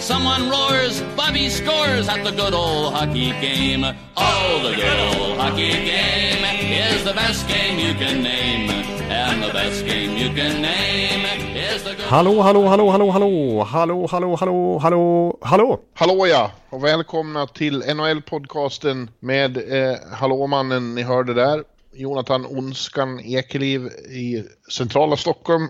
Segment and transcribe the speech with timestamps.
[0.00, 3.84] Someone roars, Bobby scores at the good old hockey game.
[4.16, 6.42] Oh, the good old hockey game
[6.72, 8.70] is the best game you can name.
[9.10, 13.64] And the best game you can name is the good Hallå, hallå, hallå, hallå, hallå,
[13.64, 15.80] hallå, hallå, hallå, hallå, hallå.
[15.94, 21.64] Hallå ja, och välkomna till NHL-podcasten med eh, Hallåmannen ni hörde där.
[21.92, 25.68] Jonathan Onskan Ekeliv i centrala Stockholm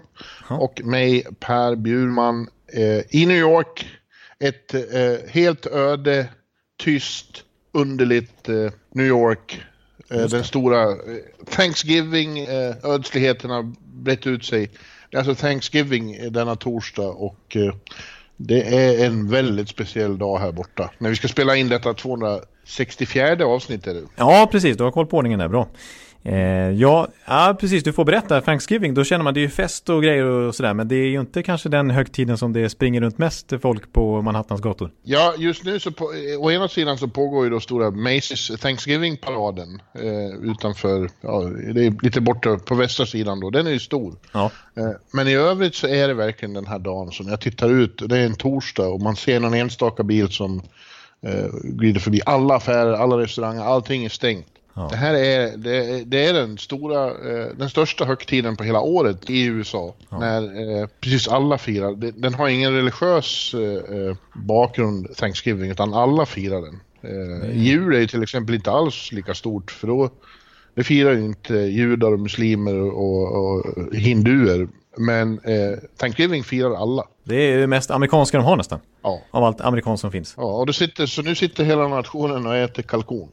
[0.49, 3.87] och mig Per Bjurman eh, i New York.
[4.45, 6.29] Ett eh, helt öde,
[6.83, 9.63] tyst, underligt eh, New York.
[10.11, 10.97] Eh, den stora eh,
[11.51, 13.73] Thanksgiving, eh, ödsligheten har
[14.03, 14.71] brett ut sig.
[15.11, 17.57] Det är alltså Thanksgiving eh, denna torsdag och
[18.37, 20.91] det är en väldigt speciell dag här borta.
[20.99, 24.03] När vi ska spela in detta 264 avsnitt är det.
[24.17, 24.77] Ja, precis.
[24.77, 25.49] Du har koll på ordningen där.
[25.49, 25.69] Bra.
[26.23, 27.85] Eh, ja, ja, precis.
[27.85, 28.41] Du får berätta.
[28.41, 30.75] Thanksgiving, då känner man det är ju fest och grejer och sådär.
[30.75, 34.23] Men det är ju inte kanske den högtiden som det springer runt mest folk på
[34.23, 34.91] Manhattans gator.
[35.03, 38.57] Ja, just nu så på, eh, å ena sidan så pågår ju då stora Macy's
[38.57, 41.41] Thanksgiving-paraden eh, utanför, ja,
[41.75, 43.51] det är lite borta på västra sidan då.
[43.51, 44.15] Den är ju stor.
[44.33, 44.51] Ja.
[44.77, 48.03] Eh, men i övrigt så är det verkligen den här dagen som jag tittar ut,
[48.09, 50.63] det är en torsdag och man ser någon enstaka bil som
[51.27, 52.21] eh, glider förbi.
[52.27, 54.47] Alla affärer, alla restauranger, allting är stängt.
[54.75, 54.89] Ja.
[54.91, 59.31] Det här är, det, det är den, stora, eh, den största högtiden på hela året
[59.31, 59.95] i USA.
[60.09, 62.13] När eh, precis alla firar.
[62.21, 66.81] Den har ingen religiös eh, bakgrund, Thanksgiving, utan alla firar den.
[67.03, 70.11] Eh, jul är till exempel inte alls lika stort för då
[70.75, 73.65] det firar ju inte judar och muslimer och, och
[73.95, 74.69] hinduer.
[74.99, 77.05] Men eh, Thanksgiving firar alla.
[77.25, 78.81] Det är det mest amerikanska de har nästan.
[79.03, 79.21] Ja.
[79.31, 80.35] Av allt amerikanskt som finns.
[80.37, 83.29] ja och det sitter, så nu sitter hela nationen och äter kalkon.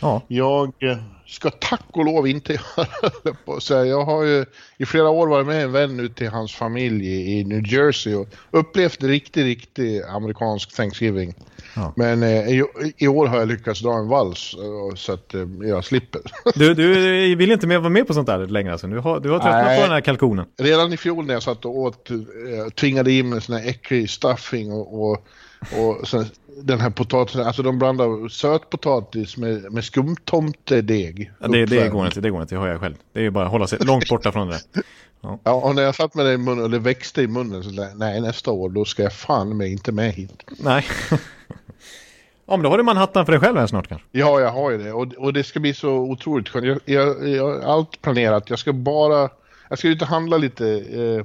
[0.00, 3.84] Ja, Jag eh, ska tack och lov inte göra det på säga.
[3.84, 4.44] Jag har ju
[4.78, 8.28] i flera år varit med en vän ut till hans familj i New Jersey och
[8.50, 11.34] upplevt riktigt, riktigt amerikansk Thanksgiving.
[11.76, 11.92] Ja.
[11.96, 12.62] Men eh,
[12.96, 16.20] i, år har jag lyckats dra en vals eh, så att eh, jag slipper.
[16.54, 18.86] du, du vill inte mer vara med på sånt där längre alltså.
[18.86, 19.78] Du har, du har tröttnat Nej.
[19.78, 20.46] på den här kalkonen.
[20.58, 22.16] Redan i fjol när jag satt och åt, eh,
[22.74, 25.26] tvingade i mig sån här äcklig stuffing och, och,
[25.60, 26.24] och så,
[26.62, 31.30] den här potatisen, alltså de blandar sötpotatis med, med skumtomtedeg.
[31.38, 32.54] Ja, det, det går inte, det går inte.
[32.54, 32.94] Det har jag själv.
[33.12, 34.82] Det är ju bara att hålla sig långt borta från det där.
[35.20, 37.94] Ja, och när jag satt med det i munnen det växte i munnen så där,
[37.94, 40.44] nej nästa år då ska jag fan mig inte med hit.
[40.58, 40.86] Nej.
[42.46, 44.06] ja, men då har du Manhattan för dig själv här snart kanske.
[44.12, 46.66] Ja, jag har ju det och, och det ska bli så otroligt skönt.
[46.66, 48.50] Jag, jag, jag har allt planerat.
[48.50, 49.30] Jag ska bara,
[49.68, 51.24] jag ska ut och handla lite eh,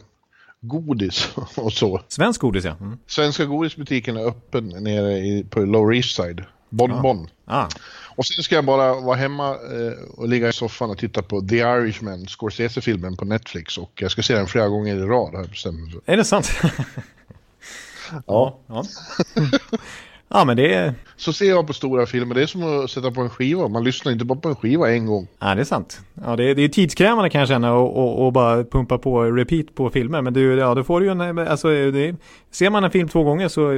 [0.68, 2.02] godis och så.
[2.08, 2.76] Svensk godis ja.
[2.80, 2.98] Mm.
[3.08, 6.44] Svenska godisbutiken är öppen nere i, på Lower East Side.
[6.70, 7.28] Bon Bon.
[7.46, 7.68] Ah.
[8.16, 11.42] Och sen ska jag bara vara hemma eh, och ligga i soffan och titta på
[11.42, 13.78] The Irishman, Scorsese-filmen på Netflix.
[13.78, 16.02] Och jag ska se den flera gånger i rad har jag bestämt mig för.
[16.06, 16.52] Är det sant?
[18.28, 18.60] ja.
[18.68, 18.86] Ja.
[20.30, 20.94] ja, men det är...
[21.18, 23.68] Så ser jag på stora filmer, det är som att sätta på en skiva.
[23.68, 25.28] Man lyssnar inte bara på en skiva en gång.
[25.40, 26.02] Ja, det är sant.
[26.26, 29.24] Ja, det, är, det är tidskrävande kan jag känna och, och, och bara pumpa på
[29.24, 30.22] repeat på filmer.
[30.22, 32.16] Men du, ja, då får du ju en, alltså, det,
[32.52, 33.70] ser man en film två gånger så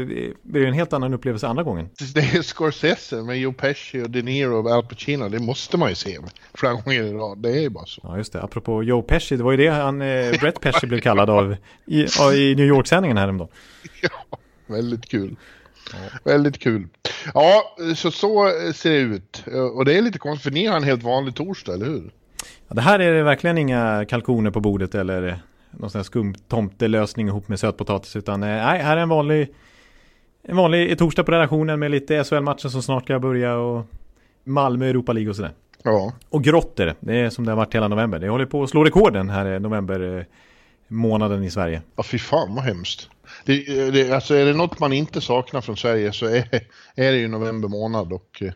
[0.44, 1.90] blir det en helt annan upplevelse andra gågen.
[2.14, 5.30] Det är Scorsese med Joe Pesci och De Niro och Al Pacino.
[5.30, 6.18] Det måste man ju se
[6.54, 7.38] flera gånger i rad.
[7.38, 8.02] Det är ju bara så.
[8.04, 8.42] Ja, just det.
[8.42, 12.02] Apropå Joe Pesci, det var ju det han, eh, Brett Pesci blev kallad av i,
[12.34, 13.50] i New York-sändningen häromdagen.
[14.02, 14.38] Ja,
[14.68, 15.36] väldigt kul.
[16.24, 16.88] Väldigt kul.
[17.34, 19.44] Ja, så så ser det ut.
[19.76, 22.12] Och det är lite konstigt för ni har en helt vanlig torsdag, eller hur?
[22.68, 25.40] Ja, det här är det verkligen inga kalkoner på bordet eller
[25.72, 29.54] någon sån här skum tomtelösning ihop med sötpotatis utan eh, nej, här är en vanlig
[30.44, 33.86] en vanlig torsdag på redaktionen med lite SHL-matcher som snart ska börja och
[34.44, 35.52] Malmö Europa League och sådär.
[35.84, 36.14] Ja.
[36.30, 36.96] Och grått är det.
[37.00, 38.20] Det är som det har varit hela november.
[38.20, 40.24] Det håller på att slå rekord den här eh, november eh,
[40.88, 41.82] månaden i Sverige.
[41.96, 43.10] Ja, fy fan vad hemskt.
[43.48, 46.48] Det, det, alltså är det något man inte saknar från Sverige så är,
[46.96, 48.54] är det ju november månad och eh,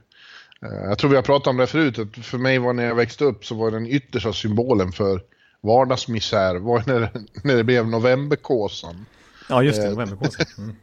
[0.62, 3.24] jag tror vi har pratat om det förut, att för mig var när jag växte
[3.26, 5.22] upp så var den yttersta symbolen för
[5.62, 7.12] vardagsmisär var när,
[7.44, 9.06] när det blev novemberkåsan.
[9.50, 9.90] Ja, just det.
[9.90, 10.46] Novemberkåsan.
[10.58, 10.76] Mm.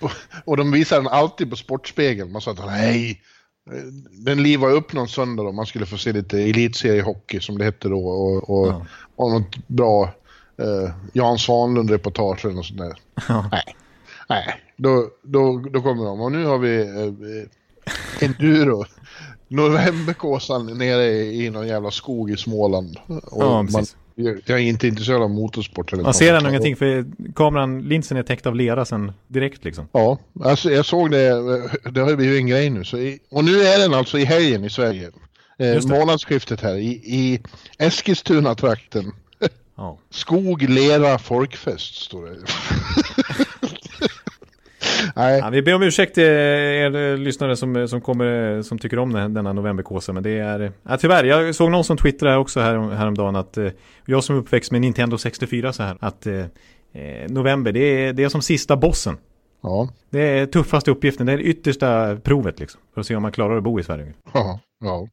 [0.44, 2.32] Och, de visade den alltid på Sportspegeln.
[2.32, 3.22] Man sa att nej,
[4.12, 7.88] den livar upp någon söndag och man skulle få se lite elitseriehockey som det hette
[7.88, 8.86] då och, och, Ja.
[9.16, 10.14] och något bra
[10.58, 12.94] eh, Jan Svanlund-reportage eller något sånt där.
[13.28, 13.48] Ja.
[13.52, 13.76] Nej,
[14.28, 14.60] nej.
[14.76, 16.20] Då, då, då kommer de.
[16.20, 18.84] Och nu har vi eh, enduro.
[19.48, 22.98] Novemberkåsan nere i, i någon jävla skog i Småland.
[23.06, 23.84] Och Ja, man.
[24.16, 25.92] Jag är inte intresserad av motorsport.
[25.92, 29.88] Eller Man ser ändå ingenting för kameran, linsen är täckt av lera sen direkt liksom.
[29.92, 31.28] Ja, alltså jag såg det.
[31.90, 32.84] Det har ju blivit en grej nu.
[32.84, 35.10] Så i, och nu är den alltså i helgen i Sverige.
[35.58, 37.40] Eh, månadsskiftet här i, i
[37.78, 39.12] Eskilstuna-trakten.
[39.76, 39.98] Ja.
[40.10, 42.36] Skog, lera, folkfest står det.
[45.16, 45.38] Nej.
[45.38, 49.52] Ja, vi ber om ursäkt till er lyssnare som, som, kommer, som tycker om denna
[49.52, 50.12] novemberkåsa.
[50.12, 50.72] Men det är...
[50.82, 53.68] Ja, tyvärr, jag såg någon som twittrade också här, häromdagen att eh,
[54.06, 55.96] jag som är uppväxt med Nintendo 64 så här.
[56.00, 56.34] Att eh,
[56.92, 59.18] eh, november, det är, det är som sista bossen.
[59.62, 59.88] Ja.
[60.10, 62.80] Det är tuffaste uppgiften, det är det yttersta provet liksom.
[62.94, 64.12] För att se om man klarar att bo i Sverige.
[64.32, 64.60] Ja.
[64.84, 65.08] Ja,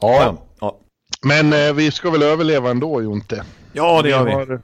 [0.00, 0.45] ja.
[1.22, 3.44] Men eh, vi ska väl överleva ändå, Jonte?
[3.72, 4.32] Ja, det gör vi.
[4.32, 4.60] Har,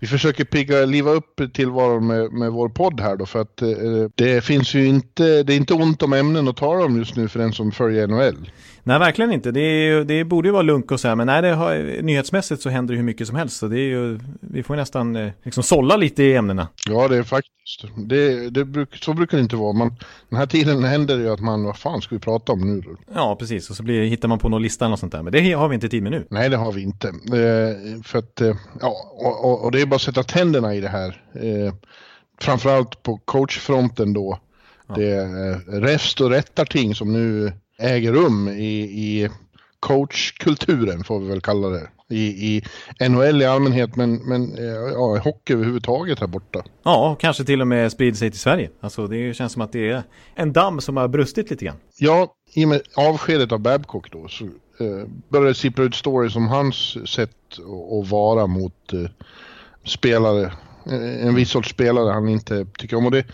[0.00, 3.68] vi försöker pigga, liva upp tillvaron med, med vår podd här då för att eh,
[4.14, 7.28] det finns ju inte, det är inte ont om ämnen att tala om just nu
[7.28, 8.50] för den som följer NHL.
[8.86, 9.50] Nej, verkligen inte.
[9.50, 12.62] Det, är, det borde ju vara lunk och så här, men nej, det har, nyhetsmässigt
[12.62, 13.56] så händer det hur mycket som helst.
[13.56, 16.68] Så det är ju, vi får nästan eh, liksom sålla lite i ämnena.
[16.88, 17.56] Ja, det är faktiskt.
[17.96, 19.72] Det, det bruk, så brukar det inte vara.
[19.72, 19.96] Man,
[20.28, 22.80] den här tiden händer det ju att man, vad fan ska vi prata om nu
[22.80, 22.96] då?
[23.14, 23.70] Ja, precis.
[23.70, 25.22] Och så blir, hittar man på någon lista eller sånt där.
[25.22, 26.26] Men det har vi inte tid med nu.
[26.30, 27.08] Nej, det har vi inte.
[27.08, 30.80] Eh, för att, eh, ja, och, och, och, det är bara att sätta tänderna i
[30.80, 31.22] det här.
[31.34, 31.74] Eh,
[32.40, 34.38] framförallt på coachfronten då.
[34.86, 34.94] Ja.
[34.94, 39.30] Det är rest och rättarting som nu äger rum i, i
[39.80, 41.88] coachkulturen får vi väl kalla det.
[42.08, 42.62] I, i
[43.08, 44.56] NHL i allmänhet men, men
[44.92, 46.64] ja, hockey överhuvudtaget här borta.
[46.82, 48.70] Ja, kanske till och med sprider sig till Sverige.
[48.80, 50.02] Alltså det känns som att det är
[50.34, 51.76] en damm som har brustit lite grann.
[51.98, 56.36] Ja, i och med avskedet av Babcock då så eh, började det sippra ut stories
[56.36, 57.30] om hans sätt
[58.00, 59.10] att vara mot eh,
[59.86, 60.52] spelare.
[61.20, 63.04] En viss sorts spelare han inte tycker om.
[63.04, 63.24] Och det,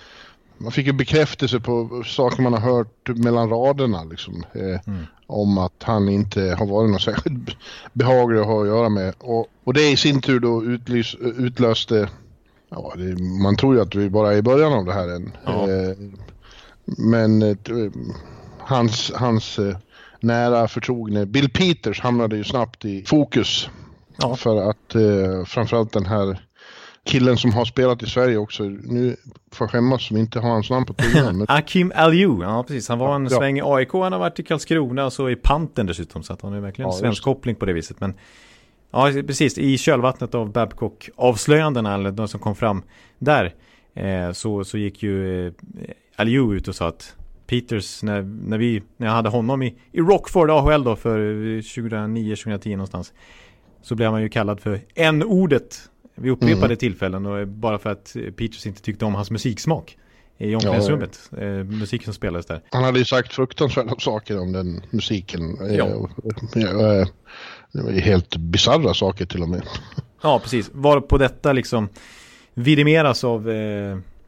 [0.59, 4.45] man fick ju bekräftelse på saker man har hört mellan raderna liksom.
[4.53, 5.07] Eh, mm.
[5.27, 7.57] Om att han inte har varit någon särskilt
[7.93, 9.15] behaglig att ha att göra med.
[9.19, 12.09] Och, och det i sin tur då utlys, utlöste,
[12.69, 15.33] ja, det, man tror ju att vi bara är i början av det här än.
[15.45, 15.71] Ja.
[15.71, 15.97] Eh,
[16.85, 17.57] men eh,
[18.59, 19.77] hans, hans eh,
[20.21, 23.69] nära förtrogne Bill Peters hamnade ju snabbt i fokus.
[24.23, 24.37] Ja.
[24.37, 26.39] För att eh, framförallt den här
[27.05, 28.63] killen som har spelat i Sverige också.
[28.65, 29.17] Nu
[29.53, 31.45] får jag skämmas som inte har hans namn på tungan.
[31.49, 32.89] Akim Aliou, ja precis.
[32.89, 33.39] Han var en ja.
[33.39, 36.23] sväng i AIK, han har varit i Karlskrona och så i Panten dessutom.
[36.23, 38.01] Så att han är verkligen ja, svensk koppling på det viset.
[38.01, 38.15] Men
[38.91, 39.59] ja, precis.
[39.59, 42.83] I kölvattnet av Babcock-avslöjandena, eller de som kom fram
[43.19, 43.55] där,
[43.95, 45.53] eh, så, så gick ju eh,
[46.17, 47.17] Aliou ut och sa att
[47.47, 51.19] Peters, när, när, vi, när jag hade honom i, i Rockford AHL då för
[51.61, 53.13] 2009-2010 någonstans,
[53.83, 56.77] så blev man ju kallad för n-ordet vid upprepade mm.
[56.77, 59.97] tillfällen och bara för att Peters inte tyckte om hans musiksmak
[60.39, 61.31] i omklädningsrummet.
[61.31, 61.43] Ja.
[61.43, 62.61] Eh, musiken som spelades där.
[62.71, 65.59] Han hade ju sagt fruktansvärda saker om den musiken.
[65.61, 65.87] Eh, ja.
[65.87, 67.09] Eh,
[67.73, 69.63] var helt bizarra saker till och med.
[70.23, 70.71] Ja, precis.
[70.73, 71.89] Var på detta liksom
[72.55, 73.51] vidimeras av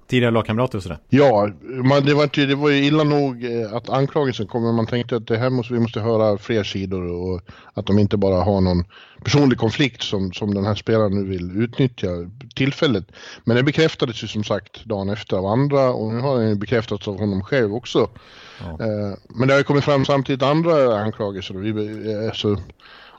[0.06, 0.98] tidigare lagkamrater och sådär?
[1.08, 4.86] Ja, man, det, var, det var ju illa nog eh, att anklagelsen kom, men man
[4.86, 7.40] tänkte att det här måste, vi måste höra fler sidor och
[7.74, 8.84] att de inte bara har någon
[9.24, 12.08] personlig konflikt som, som den här spelaren nu vill utnyttja
[12.54, 13.04] tillfället.
[13.44, 17.08] Men det bekräftades ju som sagt dagen efter av andra och nu har det bekräftats
[17.08, 18.10] av honom själv också.
[18.60, 18.84] Ja.
[18.84, 21.54] Eh, men det har ju kommit fram samtidigt andra anklagelser.
[21.54, 22.56] Vi, eh, så,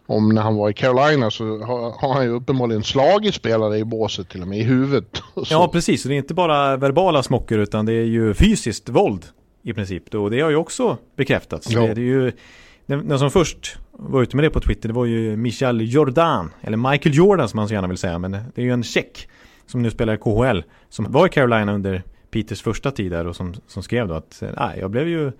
[0.08, 4.30] om när han var i Carolina så har, han ju uppenbarligen slagit spelare i båset
[4.30, 5.24] till och med i huvudet.
[5.50, 6.02] Ja, precis.
[6.02, 9.26] Så det är inte bara verbala smockor utan det är ju fysiskt våld
[9.64, 10.14] i princip.
[10.16, 11.72] Och det har ju också bekräftats.
[11.72, 11.82] Ja.
[11.82, 12.32] Det är ju,
[12.86, 16.54] den, som först var ute med det på Twitter det var ju Michel Jordan.
[16.62, 18.20] Eller Michael Jordan som man så gärna vill säga.
[18.20, 19.30] Men det är ju en tjeck
[19.68, 20.64] som nu spelar i KHL.
[20.90, 24.44] Som var i Carolina under Peters första tid där och som, som skrev då att
[24.58, 25.32] nej, jag blev ju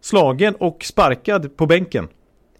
[0.00, 2.08] slagen och sparkad på bänken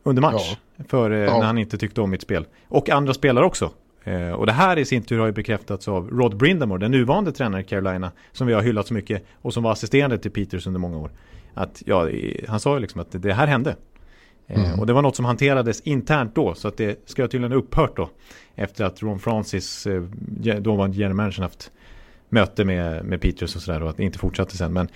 [0.02, 0.56] under match.
[0.76, 0.84] Ja.
[0.88, 1.38] För eh, ja.
[1.38, 2.46] när han inte tyckte om mitt spel.
[2.68, 3.70] Och andra spelare också.
[4.04, 7.32] Eh, och det här i sin tur har ju bekräftats av Rod Brindamore, den nuvarande
[7.32, 8.12] tränaren i Carolina.
[8.32, 11.10] Som vi har hyllat så mycket och som var assisterande till Peters under många år.
[11.54, 12.08] Att, ja,
[12.48, 13.76] han sa ju liksom att det här hände.
[14.46, 14.80] Eh, mm.
[14.80, 16.54] Och det var något som hanterades internt då.
[16.54, 18.10] Så att det ska tydligen ha upphört då.
[18.54, 19.86] Efter att Ron Francis,
[20.60, 21.70] då var general manager, haft
[22.28, 23.82] möte med, med Peters och sådär.
[23.82, 24.72] Och att det inte fortsatte sen.
[24.72, 24.88] Men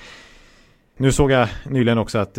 [0.97, 2.39] nu såg jag nyligen också att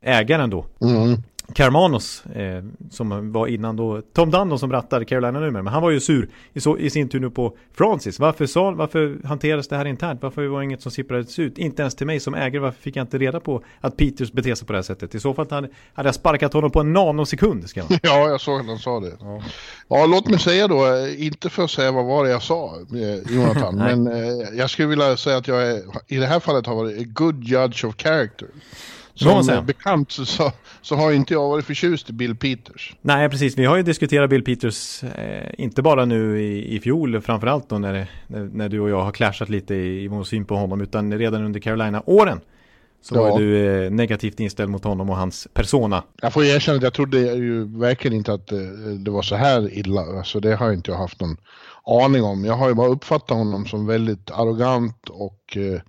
[0.00, 1.22] ägaren då mm.
[1.54, 5.90] Carmanos eh, som var innan då Tom Dunn som rattar Carolina nummer men han var
[5.90, 8.18] ju sur i, så, i sin tur nu på Francis.
[8.18, 10.22] Varför, sa, varför hanteras det här internt?
[10.22, 11.58] Varför var det inget som sipprades ut?
[11.58, 14.54] Inte ens till mig som ägare varför fick jag inte reda på att Peters beter
[14.54, 15.14] sig på det här sättet?
[15.14, 17.98] I så fall hade, hade jag sparkat honom på en nanosekund ska man.
[18.02, 19.16] ja jag såg att han sa det.
[19.20, 19.42] Ja.
[19.88, 22.74] ja låt mig säga då eh, inte för att säga vad var det jag sa
[22.76, 26.66] eh, Jonathan men eh, jag skulle vilja säga att jag är, i det här fallet
[26.66, 28.48] har varit a good judge of character
[29.18, 32.96] som bekant så, så, så, har inte jag varit förtjust i Bill Peters.
[33.00, 33.58] Nej, precis.
[33.58, 37.78] Vi har ju diskuterat Bill Peters, eh, inte bara nu i, i fjol, framförallt då
[37.78, 40.80] när, när, när, du och jag har clashat lite i, i vår syn på honom,
[40.80, 42.40] utan redan under Carolina-åren.
[43.02, 43.22] Så ja.
[43.22, 46.02] var du eh, negativt inställd mot honom och hans persona.
[46.22, 48.58] Jag får erkänna att jag trodde ju verkligen inte att eh,
[48.98, 50.00] det var så här illa.
[50.00, 51.36] Alltså det har inte jag haft någon
[51.84, 52.44] aning om.
[52.44, 55.80] Jag har ju bara uppfattat honom som väldigt arrogant och eh,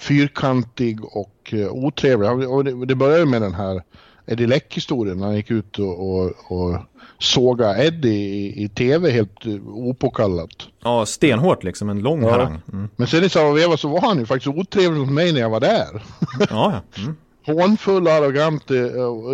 [0.00, 2.50] fyrkantig och eh, otrevlig.
[2.50, 3.82] Och det, det började med den här
[4.26, 6.78] Eddie Leck-historien när han gick ut och, och, och
[7.18, 10.68] såga Eddie i, i tv helt uh, opåkallat.
[10.82, 12.30] Ja, stenhårt liksom, en lång ja.
[12.30, 12.60] harang.
[12.72, 12.88] Mm.
[12.96, 15.50] Men sen i samma veva så var han ju faktiskt otrevlig mot mig när jag
[15.50, 16.02] var där.
[16.50, 16.80] ja.
[16.98, 17.16] Mm.
[17.46, 18.70] Hånfull, arrogant.
[18.70, 18.76] Eh,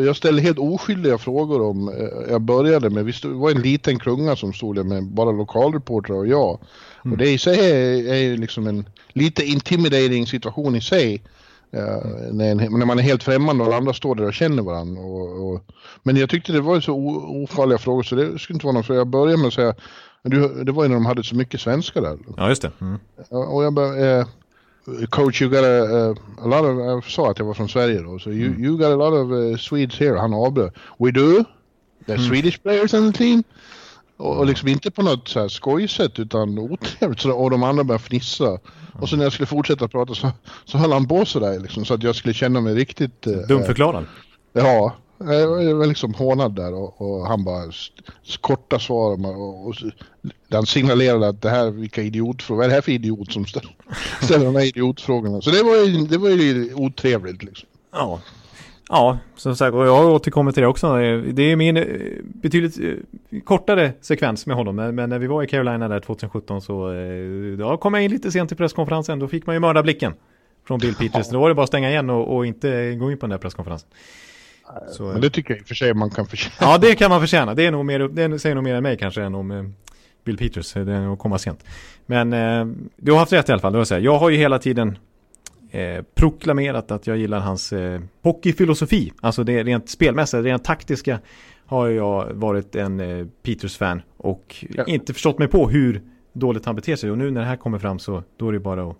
[0.04, 4.36] jag ställde helt oskyldiga frågor om, eh, jag började med, det var en liten klunga
[4.36, 6.58] som stod där med bara lokalreportrar och jag.
[7.04, 7.12] Mm.
[7.12, 11.22] Och det i sig är, är liksom en lite intimidating situation i sig.
[11.76, 15.02] Uh, när, när, man är helt främmande och andra står där och känner varandra.
[15.02, 15.64] Och, och,
[16.02, 16.94] men jag tyckte det var så
[17.44, 19.00] ofarliga frågor så det skulle inte vara någon fråga.
[19.00, 19.74] Jag började med att säga,
[20.22, 22.18] du, det var ju när de hade så mycket svenskar där.
[22.36, 22.72] Ja, just det.
[22.80, 22.98] Mm.
[23.28, 24.26] Och jag bara, uh,
[25.10, 26.14] coach you got a,
[26.44, 28.64] a lot of, jag sa att jag var från Sverige då, så you, mm.
[28.64, 30.18] you got a lot of uh, Swedes here.
[30.18, 30.74] Han avbröt.
[30.98, 31.44] We do?
[32.06, 32.28] The mm.
[32.28, 33.44] Swedish players on the team?
[34.20, 37.24] Och, och liksom inte på något så här skojsätt utan otrevligt.
[37.24, 38.58] Och de andra började fnissa.
[39.00, 40.30] Och så när jag skulle fortsätta prata så,
[40.64, 41.84] så höll han på sådär liksom.
[41.84, 43.26] Så att jag skulle känna mig riktigt...
[43.26, 44.06] Eh, Dumförklarad?
[44.52, 44.96] ja.
[45.18, 47.72] Jag var liksom hånad där och, och han bara
[48.40, 49.74] korta svar och, och,
[50.50, 53.76] han signalerade att det här, vilka idiotfrågor, vad är det här för idiot som ställer,
[54.22, 55.40] ställer de här idiotfrågorna?
[55.40, 57.68] Så det var ju, det var ju otrevligt liksom.
[57.92, 58.20] Ja,
[58.92, 60.96] Ja, som sagt, och jag har återkommit till det också.
[61.32, 61.84] Det är min eh,
[62.22, 64.76] betydligt eh, kortare sekvens med honom.
[64.76, 68.32] Men när vi var i Carolina där 2017 så eh, då kom jag in lite
[68.32, 69.18] sent till presskonferensen.
[69.18, 70.14] Då fick man ju mördarblicken
[70.66, 71.28] från Bill Peters.
[71.28, 73.38] Då var det bara att stänga igen och, och inte gå in på den där
[73.38, 73.88] presskonferensen.
[74.90, 76.72] Så, men det tycker jag i och för sig man kan förtjäna.
[76.72, 77.54] Ja, det kan man förtjäna.
[77.54, 79.74] Det, är nog mer, det säger nog mer än mig kanske än om
[80.24, 80.72] Bill Peters.
[80.72, 81.64] Det är att komma sent.
[82.06, 82.66] Men eh,
[82.96, 83.72] du har haft rätt i alla fall.
[83.72, 84.98] Det jag, jag har ju hela tiden
[85.70, 89.12] eh, proklamerat att jag gillar hans eh, hockeyfilosofi.
[89.20, 91.20] Alltså det rent spelmässiga, rent taktiska
[91.66, 94.84] har jag varit en eh, Peters-fan och ja.
[94.84, 97.10] inte förstått mig på hur dåligt han beter sig.
[97.10, 98.96] Och nu när det här kommer fram så då är det bara att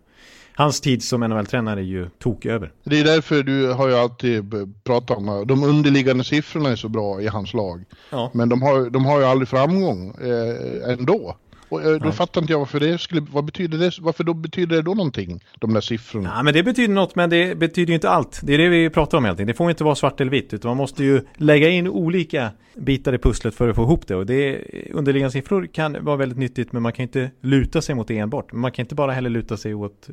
[0.54, 2.72] Hans tid som NHL-tränare är ju tok över.
[2.84, 7.20] Det är därför du har ju alltid pratat om de underliggande siffrorna är så bra
[7.22, 7.84] i hans lag.
[8.10, 8.30] Ja.
[8.34, 11.36] Men de har, de har ju aldrig framgång eh, ändå.
[11.70, 12.12] Och eh, då Nej.
[12.12, 15.44] fattar inte jag varför det skulle, vad betyder det, varför då betyder det då någonting,
[15.58, 16.32] de där siffrorna?
[16.36, 18.40] Ja, men det betyder något, men det betyder ju inte allt.
[18.42, 19.46] Det är det vi pratar om egentligen.
[19.46, 23.12] Det får inte vara svart eller vitt, utan man måste ju lägga in olika bitar
[23.12, 24.14] i pusslet för att få ihop det.
[24.14, 28.08] Och det, underliggande siffror kan vara väldigt nyttigt, men man kan inte luta sig mot
[28.08, 28.52] det enbart.
[28.52, 30.08] Man kan inte bara heller luta sig åt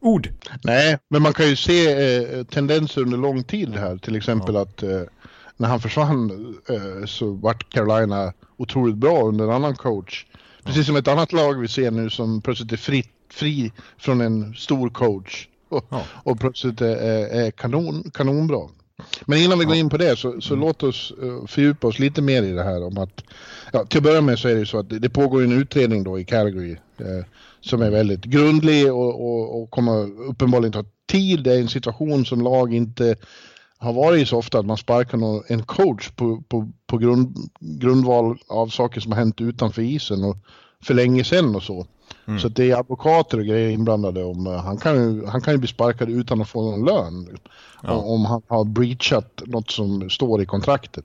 [0.00, 0.28] ord.
[0.64, 4.60] Nej, men man kan ju se eh, tendenser under lång tid här, till exempel ja.
[4.60, 5.02] att eh,
[5.56, 6.30] när han försvann
[6.68, 10.26] eh, så vart Carolina otroligt bra under en annan coach.
[10.68, 14.54] Precis som ett annat lag vi ser nu som plötsligt är fri, fri från en
[14.54, 15.48] stor coach.
[15.68, 16.02] Och, ja.
[16.24, 16.96] och plötsligt är,
[17.26, 18.68] är kanon, kanonbra.
[19.24, 20.66] Men innan vi går in på det så, så mm.
[20.66, 23.24] låt oss uh, fördjupa oss lite mer i det här om att,
[23.72, 26.04] ja, till att börja med så är det så att det, det pågår en utredning
[26.04, 27.24] då i Calgary eh,
[27.60, 31.42] som är väldigt grundlig och, och, och kommer uppenbarligen ta tid.
[31.42, 33.16] Det är en situation som lag inte
[33.78, 38.68] har varit så ofta att man sparkar en coach på, på, på grund, grundval av
[38.68, 40.36] saker som har hänt utanför isen och
[40.82, 41.86] för länge sedan och så.
[42.26, 42.40] Mm.
[42.40, 44.24] Så det är advokater och grejer inblandade.
[44.24, 47.38] Om, uh, han, kan ju, han kan ju bli sparkad utan att få någon lön.
[47.82, 47.92] Ja.
[47.92, 51.04] Om han har breachat något som står i kontraktet.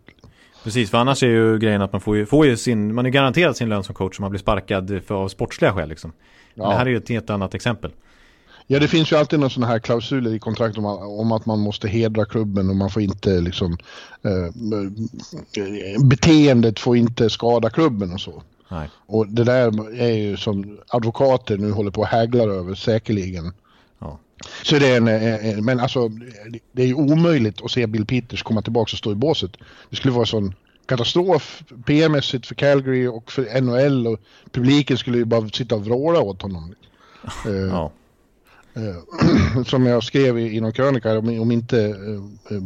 [0.64, 3.10] Precis, för annars är ju grejen att man får ju, får ju sin, man är
[3.10, 6.14] garanterad sin lön som coach om man blir sparkad för av sportsliga skäl liksom.
[6.54, 6.70] Ja.
[6.70, 7.92] Det här är ju ett helt annat exempel.
[8.68, 11.60] Ja, det finns ju alltid någon sån här klausuler i kontraktet om, om, att man
[11.60, 13.78] måste hedra klubben och man får inte liksom
[14.22, 14.50] eh,
[16.04, 18.44] beteendet får inte skada klubben och så.
[18.70, 18.90] Nej.
[19.06, 23.54] Och det där är ju som advokater nu håller på att hägla över säkerligen.
[24.00, 24.20] Ja.
[24.64, 26.10] Så det är en, en, men alltså
[26.72, 29.52] det är ju omöjligt att se Bill Peters komma tillbaka och stå i båset.
[29.90, 30.54] Det skulle vara sån
[30.86, 34.20] katastrof PM-mässigt för Calgary och för NHL och
[34.52, 36.76] publiken skulle ju bara sitta och vråla åt honom.
[37.46, 37.52] Ja.
[37.52, 37.90] Uh,
[39.66, 42.64] som jag skrev i, i någon krönika, om, om inte uh,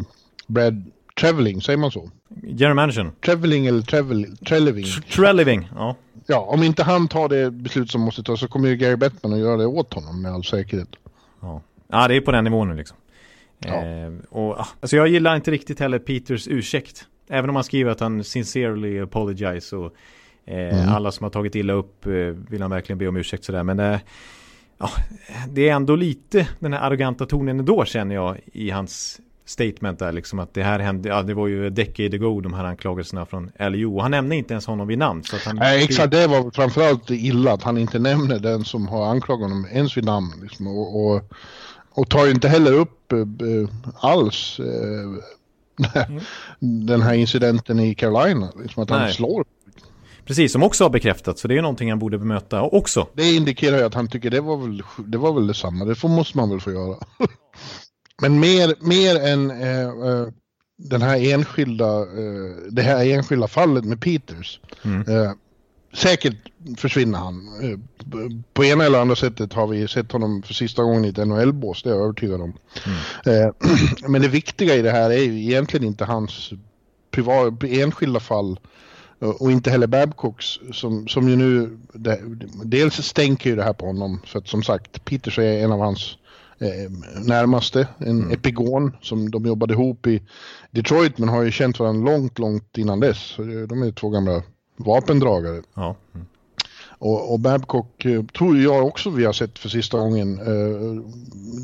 [0.48, 0.84] Brad
[1.20, 2.10] Traveling, säger man så?
[2.44, 3.12] General Manager.
[3.26, 4.86] Traveling eller travel, Treleving.
[5.12, 5.96] Treleving, ja.
[6.30, 9.34] Ja, om inte han tar det beslut som måste tas så kommer ju Gary Bettman
[9.34, 10.90] att göra det åt honom med all säkerhet.
[11.42, 12.98] Ja, ja det är på den nivån nu liksom.
[13.60, 13.86] Ja.
[13.86, 17.08] Eh, och, ah, alltså jag gillar inte riktigt heller Peters ursäkt.
[17.30, 19.94] Även om han skriver att han sincerely apologize och
[20.46, 20.90] eh, mm.
[20.90, 22.12] alla som har tagit illa upp eh,
[22.50, 23.64] vill han verkligen be om ursäkt sådär.
[23.64, 24.00] Men eh,
[24.78, 24.90] ja,
[25.50, 30.12] det är ändå lite den här arroganta tonen ändå känner jag i hans statement där
[30.12, 33.52] liksom att det här hände, ja det var ju decade ago de här anklagelserna från
[33.60, 33.96] LO.
[33.96, 35.24] Och han nämner inte ens honom vid namn.
[35.24, 38.88] Så att han, Nej, exakt det var framförallt illa att han inte nämner den som
[38.88, 40.34] har anklagat honom ens vid namn.
[40.42, 41.24] Liksom, och, och,
[41.90, 43.20] och tar ju inte heller upp äh,
[43.96, 46.24] alls äh, mm.
[46.88, 48.50] den här incidenten i Carolina.
[48.62, 49.00] Liksom att Nej.
[49.00, 49.46] han slår
[50.28, 51.42] Precis, som också har bekräftats.
[51.42, 53.08] Så det är någonting han borde bemöta också.
[53.14, 55.86] Det indikerar ju att han tycker det var väl, det var väl detsamma.
[55.86, 56.96] Det får, måste man väl få göra.
[58.22, 60.28] Men mer, mer än äh, äh,
[60.78, 64.60] den här enskilda, äh, det här enskilda fallet med Peters.
[64.84, 65.04] Mm.
[65.94, 66.36] säkert
[66.78, 67.50] försvinner han.
[68.54, 71.84] på ena eller andra sättet har vi sett honom för sista gången i ett NHL-bås,
[71.84, 72.54] det är jag övertygad om.
[73.26, 73.54] Mm.
[74.12, 76.52] men det viktiga i det här är ju egentligen inte hans
[77.12, 78.60] privat, enskilda fall
[79.20, 82.20] och inte heller Babcocks som, som ju nu, det,
[82.64, 85.80] dels stänker ju det här på honom för att som sagt Peters är en av
[85.80, 86.18] hans
[86.60, 86.92] eh,
[87.26, 88.32] närmaste, en mm.
[88.32, 90.22] epigon som de jobbade ihop i
[90.72, 93.36] Detroit men har ju känt varandra långt, långt innan dess.
[93.70, 94.44] De är två gamla
[94.78, 95.62] vapendragare.
[95.74, 95.96] Ja.
[96.16, 96.28] Mm.
[97.00, 100.40] Och, och Babcock eh, tror jag också vi har sett för sista gången.
[100.40, 101.04] Eh,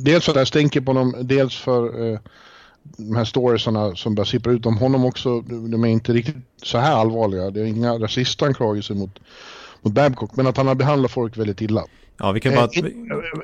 [0.03, 2.19] dels för att det stänker på honom, dels för eh,
[2.83, 6.77] de här storiesarna som börjar sippra ut om honom också, de är inte riktigt så
[6.77, 7.49] här allvarliga.
[7.49, 9.19] Det är inga rasistanklagelser mot,
[9.81, 11.83] mot Babcock, men att han har behandlat folk väldigt illa.
[12.17, 12.69] Ja, vi kan bara...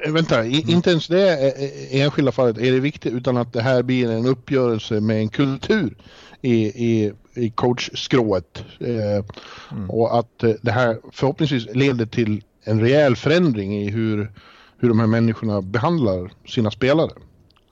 [0.05, 0.69] Äh, vänta, mm.
[0.69, 1.53] inte ens det
[1.91, 5.95] enskilda fallet är det viktigt, utan att det här blir en uppgörelse med en kultur
[6.41, 8.63] i, i, i coachskrået.
[8.79, 9.25] Eh,
[9.71, 9.89] mm.
[9.89, 14.31] Och att det här förhoppningsvis leder till en rejäl förändring i hur,
[14.77, 17.11] hur de här människorna behandlar sina spelare.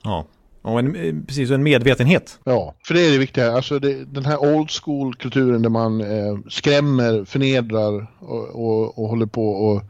[0.02, 0.26] Ja.
[0.62, 2.38] Och en, eh, precis, en medvetenhet.
[2.44, 3.52] Ja, för det är det viktiga.
[3.52, 9.08] Alltså det, den här old school kulturen där man eh, skrämmer, förnedrar och, och, och,
[9.08, 9.82] håller på och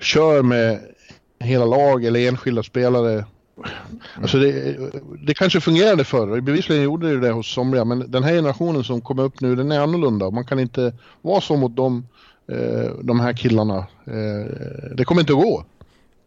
[0.00, 0.80] kör med
[1.38, 3.24] hela lag eller enskilda spelare.
[4.14, 4.76] Alltså det,
[5.26, 9.00] det kanske fungerade förr, bevisligen gjorde det det hos somliga, men den här generationen som
[9.00, 10.30] kommer upp nu, den är annorlunda.
[10.30, 12.06] Man kan inte vara så mot dem,
[12.52, 13.78] eh, de här killarna.
[14.06, 14.52] Eh,
[14.96, 15.64] det kommer inte att gå.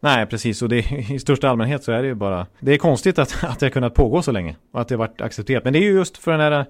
[0.06, 0.62] Nej, precis.
[0.62, 0.78] Och det,
[1.10, 2.46] i största allmänhet så är det ju bara...
[2.60, 4.56] Det är konstigt att, att det har kunnat pågå så länge.
[4.72, 5.64] Och att det har varit accepterat.
[5.64, 6.66] Men det är ju just för den här...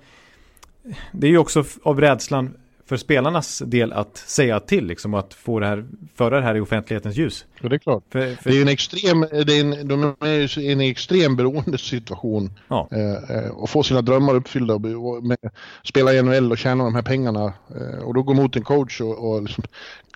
[1.12, 2.54] Det är ju också av rädslan
[2.86, 6.60] för spelarnas del att säga till liksom att få det här, föra det här i
[6.60, 7.44] offentlighetens ljus.
[7.60, 8.04] Ja, det är klart.
[8.10, 8.50] För, för...
[8.50, 12.50] Det är en extrem, det är en, de är i en extrem beroendesituation.
[12.68, 12.88] Ja.
[12.90, 15.38] Eh, eh, och få sina drömmar uppfyllda och, och med,
[15.84, 17.52] spela i NHL och tjäna de här pengarna.
[17.80, 19.64] Eh, och då gå mot en coach och, och liksom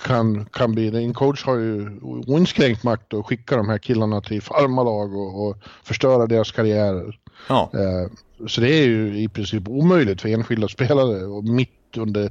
[0.07, 4.43] kan, kan bli, en coach har ju oinskränkt makt att skicka de här killarna till
[4.43, 7.19] farmarlag och, och förstöra deras karriärer.
[7.49, 7.71] Ja.
[7.75, 8.11] Eh,
[8.47, 12.31] så det är ju i princip omöjligt för enskilda spelare och mitt under,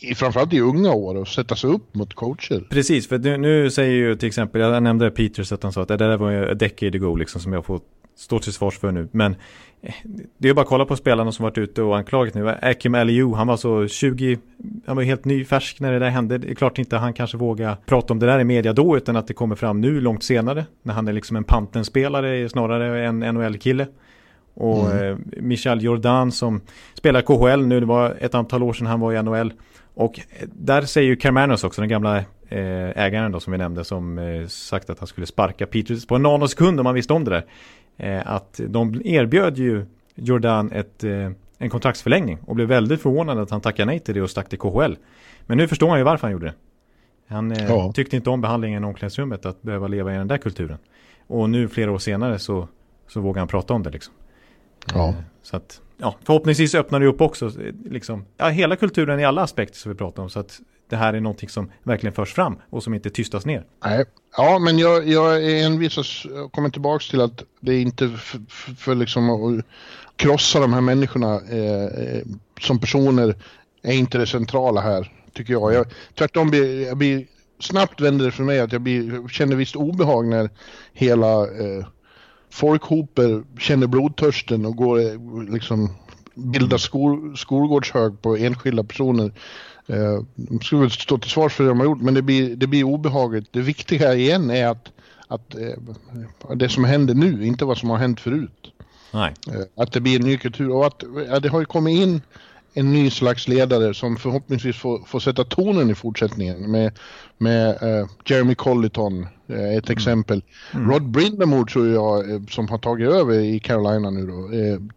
[0.00, 2.66] i, framförallt i unga år, att sätta sig upp mot coacher.
[2.70, 5.88] Precis, för nu, nu säger ju till exempel, jag nämnde Peters att han sa att
[5.88, 7.80] det där var ju a decade ago liksom som jag får
[8.16, 9.08] stå till svars för nu.
[9.12, 9.36] Men
[9.82, 9.94] eh,
[10.38, 12.48] det är bara att kolla på spelarna som varit ute och anklagat nu.
[12.48, 14.38] Akim Aliou, han var så 20,
[14.86, 16.38] han var helt ny, färsk när det där hände.
[16.38, 19.16] Det är klart inte han kanske vågar prata om det där i media då, utan
[19.16, 20.66] att det kommer fram nu långt senare.
[20.82, 23.86] När han är liksom en pantenspelare snarare än NHL-kille.
[24.54, 25.12] Och mm.
[25.12, 26.60] eh, Michel Jordan som
[26.94, 29.52] spelar KHL nu, det var ett antal år sedan han var i NHL.
[29.94, 32.24] Och eh, där säger ju Carmanos också, den gamla eh,
[33.04, 36.80] ägaren då som vi nämnde, som sagt att han skulle sparka Peters på en nanosekund
[36.80, 37.44] om man visste om det där.
[38.24, 41.04] Att de erbjöd ju Jordan ett,
[41.58, 44.58] en kontraktsförlängning och blev väldigt förvånad att han tackade nej till det och stack till
[44.58, 44.96] KHL.
[45.46, 46.54] Men nu förstår han ju varför han gjorde det.
[47.28, 47.92] Han ja.
[47.92, 50.78] tyckte inte om behandlingen i omklädningsrummet att behöva leva i den där kulturen.
[51.26, 52.68] Och nu flera år senare så,
[53.08, 54.14] så vågar han prata om det liksom.
[54.92, 55.08] Ja.
[55.08, 57.50] Eh, så att, ja, förhoppningsvis öppnar det upp också
[57.84, 60.30] liksom, ja, hela kulturen i alla aspekter som vi pratar om.
[60.30, 63.64] Så att det här är någonting som verkligen förs fram och som inte tystas ner.
[63.84, 64.04] Nej.
[64.36, 68.08] Ja, men jag, jag är envisas, jag kommer tillbaka till att det är inte
[68.76, 69.64] för liksom att
[70.16, 72.22] krossa de här människorna eh, eh,
[72.60, 73.34] som personer
[73.82, 75.74] är inte det centrala här, tycker jag.
[75.74, 77.26] jag tvärtom blir jag blir
[77.58, 80.50] snabbt vänder det för mig att jag blir, känner visst obehag när
[80.92, 81.86] hela eh,
[82.54, 85.90] folkhoper känner blodtörsten och går liksom
[86.34, 89.32] bildar skol, skolgårdshög på enskilda personer.
[89.86, 92.56] Eh, de skulle väl stå till svars för det de har gjort men det blir,
[92.56, 93.48] det blir obehagligt.
[93.50, 94.92] Det viktiga igen är att,
[95.28, 98.72] att eh, det som händer nu, inte vad som har hänt förut.
[99.12, 99.34] Nej.
[99.48, 102.22] Eh, att det blir en ny kultur och att ja, det har ju kommit in
[102.74, 106.92] en ny slags ledare som förhoppningsvis får, får sätta tonen i fortsättningen med,
[107.38, 109.96] med uh, Jeremy Colliton, uh, ett mm.
[109.96, 110.42] exempel.
[110.74, 110.90] Mm.
[110.90, 114.48] Rod Brindamore tror jag, uh, som har tagit över i Carolina nu då,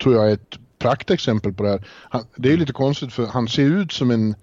[0.04, 1.88] tror jag är ett praktexempel på det här.
[2.10, 4.36] Han, det är lite konstigt för han ser ut som en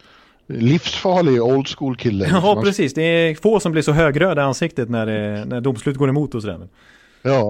[0.46, 2.28] livsfarlig old school kille.
[2.30, 2.94] Ja, precis.
[2.94, 6.34] Det är få som blir så högröda i ansiktet när, det, när domslut går emot
[6.34, 6.68] och sådär.
[7.22, 7.42] Ja,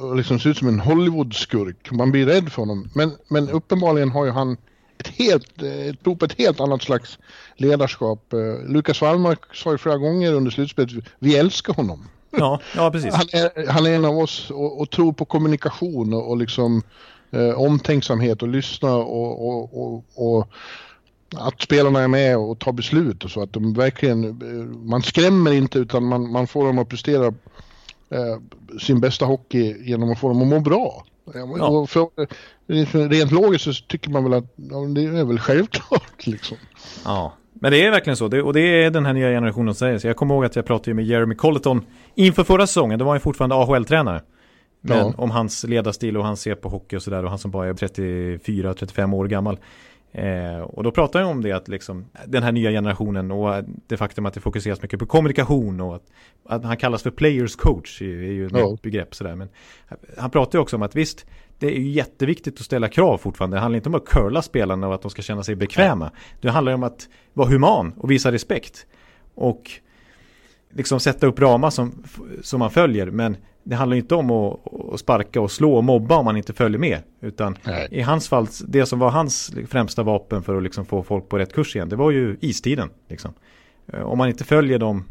[0.00, 1.90] och liksom ser ut som en Hollywood-skurk.
[1.90, 2.90] Man blir rädd för honom.
[2.94, 4.56] Men, men uppenbarligen har ju han
[4.98, 7.18] ett helt, ett prov på ett helt annat slags
[7.56, 8.32] ledarskap.
[8.32, 12.08] Eh, Lukas Wallmark sa ju flera gånger under slutspelet, vi älskar honom.
[12.30, 13.14] Ja, ja precis.
[13.14, 16.82] Han är, han är en av oss och, och tror på kommunikation och, och liksom
[17.30, 20.48] eh, omtänksamhet och lyssna och, och, och, och
[21.36, 25.52] att spelarna är med och tar beslut och så att de verkligen, eh, man skrämmer
[25.52, 27.26] inte utan man, man får dem att prestera
[28.10, 28.38] eh,
[28.80, 31.04] sin bästa hockey genom att få dem att må bra.
[31.34, 31.86] Ja.
[31.86, 36.56] För, rent logiskt så tycker man väl att ja, det är väl självklart liksom.
[37.04, 38.28] Ja, men det är verkligen så.
[38.28, 39.98] Det, och det är den här nya generationen som säger.
[39.98, 42.98] Så jag kommer ihåg att jag pratade med Jeremy Colleton inför förra säsongen.
[42.98, 44.22] Då var han fortfarande AHL-tränare.
[44.80, 45.12] Men ja.
[45.16, 47.24] om hans ledarstil och hans ser på hockey och sådär.
[47.24, 49.58] Och han som bara är 34-35 år gammal.
[50.12, 53.96] Eh, och då pratar jag om det att liksom, den här nya generationen och det
[53.96, 56.02] faktum att det fokuseras mycket på kommunikation och att,
[56.44, 58.76] att han kallas för players coach är, ju ett ja.
[58.82, 59.34] begrepp sådär.
[59.34, 59.48] Men
[60.18, 61.26] han pratar ju också om att visst,
[61.58, 63.56] det är ju jätteviktigt att ställa krav fortfarande.
[63.56, 66.10] Det handlar inte om att curla spelarna och att de ska känna sig bekväma.
[66.40, 68.86] Det handlar om att vara human och visa respekt.
[69.34, 69.70] Och
[70.70, 72.04] liksom sätta upp ramar som,
[72.42, 73.06] som man följer.
[73.10, 73.36] Men
[73.68, 77.02] det handlar inte om att, sparka och slå och mobba om man inte följer med.
[77.20, 77.88] Utan Nej.
[77.90, 81.38] i hans fall, det som var hans främsta vapen för att liksom få folk på
[81.38, 82.90] rätt kurs igen, det var ju istiden.
[83.08, 83.34] Liksom.
[83.86, 85.04] Eh, om man inte följer de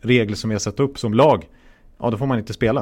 [0.00, 1.48] regler som vi har satt upp som lag,
[1.98, 2.80] ja då får man inte spela.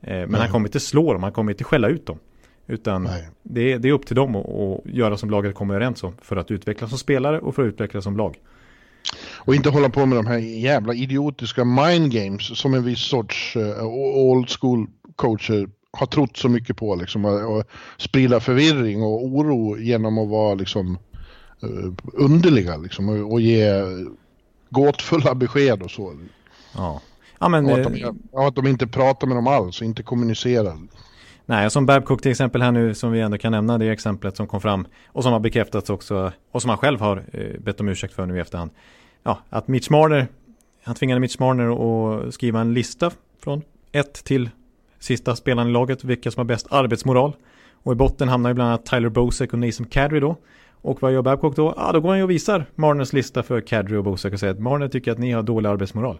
[0.00, 0.40] Eh, men Nej.
[0.40, 2.18] han kommer inte slå dem, han kommer inte skälla ut dem.
[2.66, 3.08] Utan
[3.42, 6.12] det är, det är, upp till dem att, att göra som laget kommer överens om
[6.22, 8.38] för att utvecklas som spelare och för att utvecklas som lag.
[9.44, 13.56] Och inte hålla på med de här jävla idiotiska mind games som en viss sorts
[13.56, 17.64] uh, old school coacher har trott så mycket på liksom och, och
[17.98, 20.98] sprida förvirring och oro genom att vara liksom
[21.64, 23.66] uh, underliga liksom och, och ge
[24.70, 26.14] gåtfulla besked och så.
[26.74, 27.00] Ja.
[27.38, 30.78] Ja, men, och att, de, och att de inte pratar med dem alls inte kommunicerar.
[31.46, 34.46] Nej, som Babcock till exempel här nu som vi ändå kan nämna det exemplet som
[34.46, 37.88] kom fram och som har bekräftats också och som han själv har eh, bett om
[37.88, 38.70] ursäkt för nu i efterhand.
[39.24, 40.28] Ja, att Mitch Marner,
[40.82, 43.10] han tvingade Mitch Marner att skriva en lista
[43.40, 44.50] från ett till
[44.98, 47.36] sista spelaren i laget, vilka som har bäst arbetsmoral.
[47.72, 50.36] Och i botten hamnar ju bland annat Tyler Bosek och Nason Kadri då.
[50.70, 51.74] Och vad gör Babcock då?
[51.76, 54.52] Ja, då går han ju och visar Marners lista för Kadri och Bosek och säger
[54.54, 56.18] att Marner tycker att ni har dålig arbetsmoral.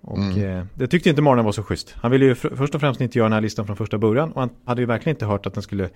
[0.00, 0.58] Och mm.
[0.58, 1.94] eh, det tyckte inte Marner var så schysst.
[1.96, 4.32] Han ville ju för, först och främst inte göra den här listan från första början.
[4.32, 5.90] Och han hade ju verkligen inte hört att den skulle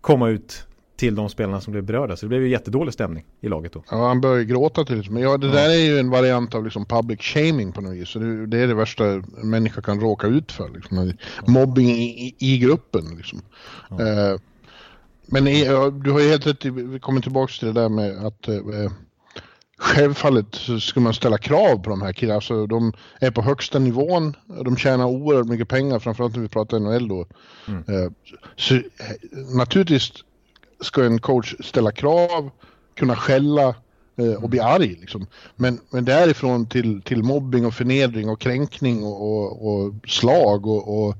[0.00, 2.16] komma ut till de spelarna som blev berörda.
[2.16, 3.84] Så det blev ju jättedålig stämning i laget då.
[3.90, 6.86] Ja, han började gråta till Men ja, det där är ju en variant av liksom
[6.86, 8.08] public shaming på något vis.
[8.08, 10.68] Så det, det är det värsta en människa kan råka ut för.
[10.68, 11.12] Liksom.
[11.46, 13.42] Mobbing i, i, gruppen liksom.
[13.90, 14.00] Ja.
[14.00, 14.38] Eh,
[15.26, 15.44] men
[16.02, 18.90] du har ju helt rätt, vi kommer tillbaka till det där med att eh,
[19.78, 22.34] Självfallet så ska man ställa krav på de här killarna.
[22.34, 24.36] Alltså, de är på högsta nivån.
[24.64, 27.26] De tjänar oerhört mycket pengar, framförallt när vi pratar NHL då.
[27.68, 27.84] Mm.
[27.88, 28.10] Eh,
[28.56, 28.80] så,
[29.56, 30.12] naturligtvis
[30.80, 32.50] ska en coach ställa krav,
[32.94, 33.74] kunna skälla
[34.16, 34.96] eh, och bli arg.
[35.00, 35.26] Liksom.
[35.56, 41.06] Men, men därifrån till, till mobbing och förnedring och kränkning och, och, och slag och,
[41.06, 41.16] och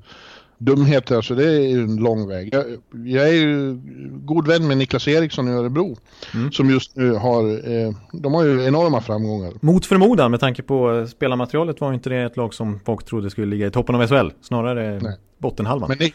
[0.57, 2.53] dumheter, alltså det är ju en lång väg.
[2.53, 2.65] Jag,
[3.05, 5.97] jag är ju god vän med Niklas Eriksson i Örebro
[6.33, 6.51] mm.
[6.51, 9.53] som just nu har, eh, de har ju enorma framgångar.
[9.61, 13.47] Mot förmodan med tanke på spelarmaterialet var inte det ett lag som folk trodde skulle
[13.47, 15.17] ligga i toppen av SHL, snarare Nej.
[15.37, 15.89] bottenhalvan.
[15.89, 16.11] Men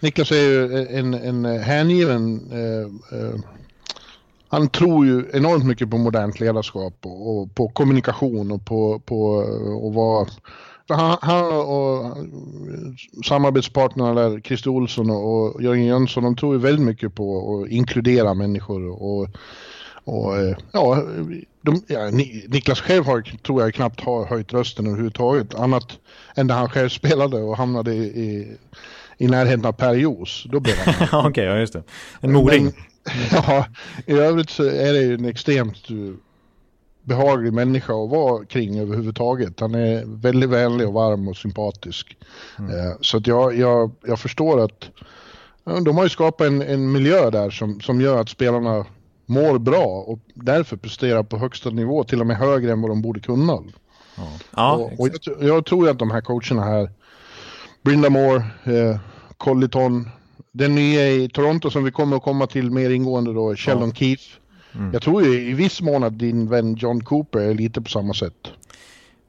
[0.00, 3.34] Niklas är ju eh, en, en eh, hängiven eh, eh,
[4.48, 9.42] han tror ju enormt mycket på modernt ledarskap och, och på kommunikation och på, på
[9.42, 10.26] eh, att vara
[10.88, 12.16] han, han och
[13.24, 18.34] samarbetspartnerna där, Christer Olsson och Jörgen Jönsson, de tror ju väldigt mycket på att inkludera
[18.34, 19.28] människor och,
[20.04, 20.34] och
[20.72, 21.04] ja,
[21.62, 22.10] de, ja,
[22.48, 25.98] Niklas själv har, tror jag knappt har höjt rösten överhuvudtaget, annat
[26.34, 28.56] än när han själv spelade och hamnade i, i,
[29.20, 30.46] i närheten av Per Jos.
[30.50, 30.94] Då blev han...
[31.20, 31.82] Okej, okay, ja just det.
[32.20, 32.64] En moring.
[32.64, 32.72] Men,
[33.32, 33.66] ja,
[34.06, 35.88] i övrigt så är det ju en extremt
[37.02, 39.60] behaglig människa att vara kring överhuvudtaget.
[39.60, 42.16] Han är väldigt vänlig och varm och sympatisk.
[42.58, 42.70] Mm.
[42.70, 44.90] Eh, så att jag, jag, jag förstår att
[45.84, 48.86] de har ju skapat en, en miljö där som, som gör att spelarna
[49.26, 53.02] mår bra och därför presterar på högsta nivå, till och med högre än vad de
[53.02, 53.58] borde kunna.
[54.16, 54.28] Ja.
[54.56, 56.90] Ja, och, och jag, jag, tror att de här coacherna här,
[57.82, 58.96] Brindamore, eh,
[59.40, 60.10] Colliton,
[60.52, 63.94] den nya i Toronto som vi kommer att komma till mer ingående då, Sheldon ja.
[63.94, 64.40] Keefe,
[64.74, 64.92] Mm.
[64.92, 68.14] Jag tror ju i viss mån att din vän John Cooper är lite på samma
[68.14, 68.34] sätt.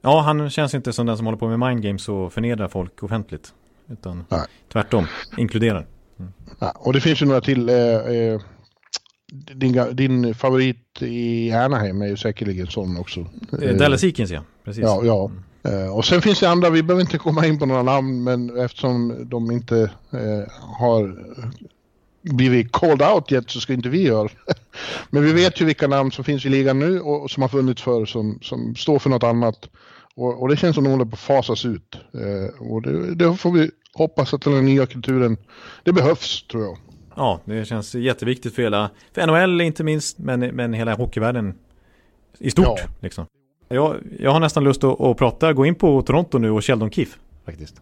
[0.00, 3.02] Ja, han känns inte som den som håller på med mind games och förnedrar folk
[3.02, 3.52] offentligt.
[3.88, 4.40] Utan Nej.
[4.72, 5.86] tvärtom, inkluderar.
[6.18, 6.32] Mm.
[6.58, 7.68] Ja, och det finns ju några till.
[7.68, 8.40] Eh, eh,
[9.54, 13.26] din, din favorit i Anaheim är ju säkerligen sån också.
[13.62, 14.82] Eh, Dallas Eakins ja, precis.
[14.82, 15.24] Ja, ja.
[15.24, 15.30] Eh,
[15.94, 19.28] och sen finns det andra, vi behöver inte komma in på några namn, men eftersom
[19.28, 21.16] de inte eh, har
[22.22, 24.28] blivit called out yet så ska inte vi göra
[25.10, 27.48] Men vi vet ju vilka namn som finns i ligan nu och, och som har
[27.48, 29.68] funnits för som, som står för något annat.
[30.14, 31.94] Och, och det känns som de håller på att fasas ut.
[32.14, 35.36] Eh, och det, det, får vi hoppas att den nya kulturen,
[35.84, 36.78] det behövs tror jag.
[37.16, 41.54] Ja, det känns jätteviktigt för hela, för NHL inte minst, men, men hela hockeyvärlden
[42.38, 42.66] i stort.
[42.66, 42.88] Ja.
[43.00, 43.26] Liksom.
[43.74, 46.90] Jag, jag har nästan lust att, att prata, gå in på Toronto nu och Sheldon
[46.90, 47.74] Keefe faktiskt.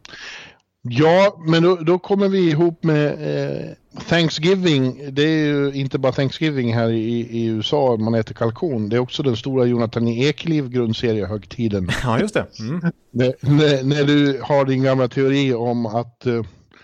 [0.82, 3.66] Ja, men då, då kommer vi ihop med eh,
[4.08, 5.14] Thanksgiving.
[5.14, 8.88] Det är ju inte bara Thanksgiving här i, i USA man äter kalkon.
[8.88, 11.90] Det är också den stora Jonathan Ekliv grundseriehögtiden.
[12.02, 12.46] Ja, just det.
[12.60, 12.80] Mm.
[13.10, 16.42] när, när, när, du har din gamla teori om att eh,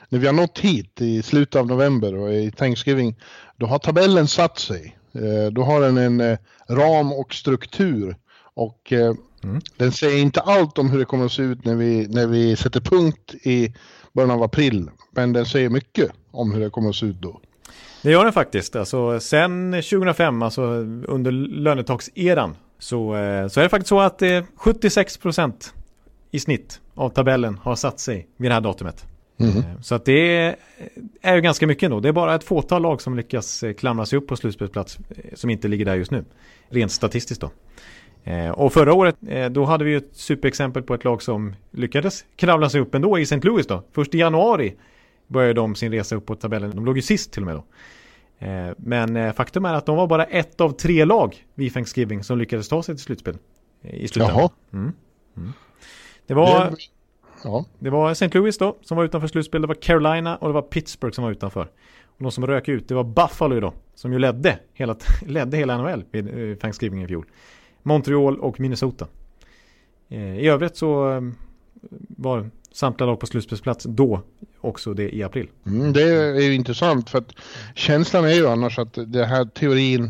[0.08, 3.16] när vi har nått hit i slutet av november och i Thanksgiving,
[3.56, 4.96] då har tabellen satt sig.
[5.14, 6.38] Eh, då har den en eh,
[6.68, 8.16] ram och struktur
[8.56, 9.14] och eh,
[9.44, 9.60] mm.
[9.76, 12.56] den säger inte allt om hur det kommer att se ut när vi, när vi
[12.56, 13.74] sätter punkt i
[14.12, 14.90] början av april.
[15.10, 17.40] Men den säger mycket om hur det kommer att se ut då.
[18.02, 18.76] Det gör den faktiskt.
[18.76, 20.62] Alltså, sen 2005, alltså
[21.06, 23.12] under lönetakseran, så,
[23.50, 25.74] så är det faktiskt så att eh, 76 procent
[26.30, 29.06] i snitt av tabellen har satt sig vid det här datumet.
[29.38, 29.82] Mm.
[29.82, 30.56] Så att det
[31.22, 32.00] är ju ganska mycket ändå.
[32.00, 35.34] Det är bara ett fåtal lag som lyckas eh, klamra sig upp på slutspelsplats eh,
[35.34, 36.24] som inte ligger där just nu.
[36.68, 37.50] Rent statistiskt då.
[38.54, 39.16] Och förra året
[39.50, 43.22] då hade vi ett superexempel på ett lag som lyckades kravla sig upp ändå i
[43.22, 43.40] St.
[43.40, 43.82] Louis då.
[43.92, 44.74] Först i januari
[45.26, 46.70] började de sin resa upp på tabellen.
[46.70, 47.64] De låg ju sist till och med då.
[48.76, 52.68] Men faktum är att de var bara ett av tre lag vid Thanksgiving som lyckades
[52.68, 53.36] ta sig till slutspel.
[53.82, 54.38] I slutändan.
[54.38, 54.50] Jaha.
[54.72, 54.92] Mm.
[55.36, 55.52] Mm.
[56.26, 56.74] Det var...
[57.44, 57.64] Ja.
[57.78, 58.28] Det var St.
[58.32, 59.60] Louis då som var utanför slutspel.
[59.60, 61.68] Det var Carolina och det var Pittsburgh som var utanför.
[62.04, 63.74] Och de som rök ut, det var Buffalo då.
[63.94, 67.26] Som ju ledde hela, ledde hela NHL vid eh, Thanksgiving i fjol.
[67.86, 69.06] Montreal och Minnesota.
[70.08, 71.20] Eh, I övrigt så eh,
[72.08, 74.22] var samtliga lag på slutspelsplats då
[74.60, 75.48] också det i april.
[75.66, 77.32] Mm, det är ju intressant för att
[77.74, 80.04] känslan är ju annars att det här teorin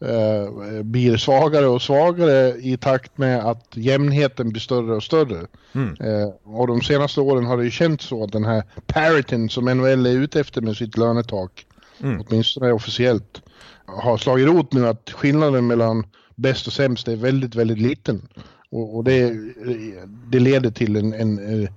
[0.00, 5.46] eh, blir svagare och svagare i takt med att jämnheten blir större och större.
[5.72, 5.96] Mm.
[6.00, 9.64] Eh, och de senaste åren har det ju känts så att den här parityn som
[9.64, 11.66] NHL är ute efter med sitt lönetak,
[12.00, 12.22] mm.
[12.26, 13.42] åtminstone officiellt,
[13.86, 16.06] har slagit rot nu att skillnaden mellan
[16.42, 18.28] bäst och sämst är väldigt, väldigt liten.
[18.70, 19.32] Och, och det,
[20.30, 21.68] det leder till en, en, en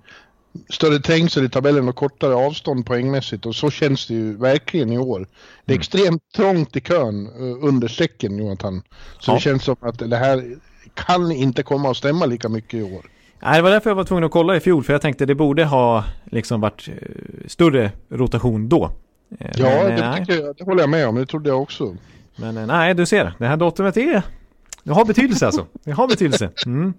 [0.70, 4.98] större trängsel i tabellen och kortare avstånd poängmässigt och så känns det ju verkligen i
[4.98, 5.28] år.
[5.66, 5.80] Det är mm.
[5.80, 8.82] extremt trångt i kön uh, under strecken Jonathan.
[9.20, 9.36] Så ja.
[9.36, 10.56] det känns som att det här
[10.94, 13.06] kan inte komma att stämma lika mycket i år.
[13.40, 15.36] Nej, det var därför jag var tvungen att kolla i fjol för jag tänkte det
[15.36, 16.94] borde ha liksom varit uh,
[17.48, 18.84] större rotation då.
[18.86, 21.16] Uh, ja, men, det, jag, det håller jag med om.
[21.16, 21.96] Det trodde jag också.
[22.36, 23.34] Men nej, du ser.
[23.38, 24.24] Det här datumet är
[24.86, 25.68] det har betydelse alltså.
[25.84, 26.50] Det har betydelse.
[26.66, 26.94] Mm.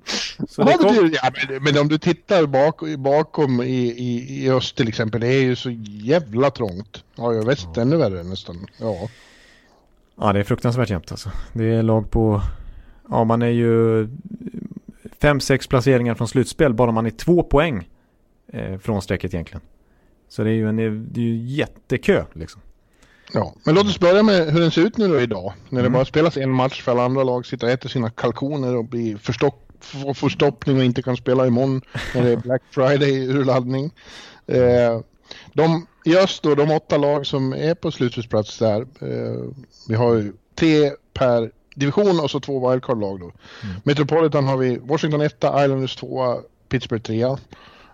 [0.48, 0.86] Så det kom...
[0.86, 1.20] betydelse.
[1.22, 5.28] Ja, men, men, om du tittar bak, bakom i, i, i öst till exempel, det
[5.28, 7.04] är ju så jävla trångt.
[7.16, 7.82] Ja, jag väst ja.
[7.82, 8.66] ännu värre nästan.
[8.80, 9.08] Ja.
[10.20, 11.30] Ja, det är fruktansvärt jämnt alltså.
[11.52, 12.42] Det är lag på,
[13.08, 14.08] ja man är ju
[15.20, 17.88] fem, sex placeringar från slutspel, bara man är två poäng
[18.52, 19.62] eh, från strecket egentligen.
[20.28, 20.76] Så det är ju en
[21.12, 22.60] det är ju jättekö liksom.
[23.32, 25.52] Ja, men låt oss börja med hur den ser ut nu då idag.
[25.68, 25.92] När det mm.
[25.92, 29.16] bara spelas en match för alla andra lag sitter och äter sina kalkoner och blir
[29.16, 31.82] förstopp, får förstoppning och inte kan spela imorgon
[32.14, 33.90] när det är Black Friday urladdning.
[34.46, 35.00] Eh,
[35.52, 38.80] de, I öst då, de åtta lag som är på slutspelsplats där.
[38.80, 39.50] Eh,
[39.88, 43.32] vi har ju tre per division och så två wildcard-lag då.
[43.62, 43.76] Mm.
[43.84, 47.26] Metropolitan har vi Washington 1, Islanders 2, Pittsburgh 3.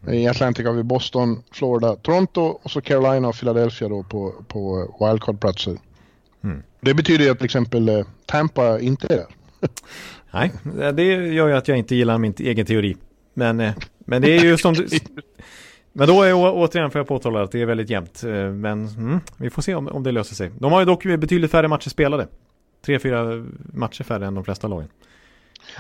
[0.09, 4.95] I Atlantic har vi Boston, Florida, Toronto och så Carolina och Philadelphia då på, på
[5.01, 5.77] wildcard-platser.
[6.45, 6.63] Mm.
[6.81, 9.27] Det betyder ju att till exempel eh, Tampa inte är där.
[10.31, 10.53] Nej,
[10.93, 12.97] det gör ju att jag inte gillar min egen teori.
[13.35, 14.87] Men, eh, men det är ju som du...
[15.95, 18.25] Men då är återigen får jag påtala att det är väldigt jämnt.
[18.25, 20.51] Eh, men mm, vi får se om, om det löser sig.
[20.59, 22.27] De har ju dock betydligt färre matcher spelade.
[22.85, 24.89] Tre, fyra matcher färre än de flesta lagen.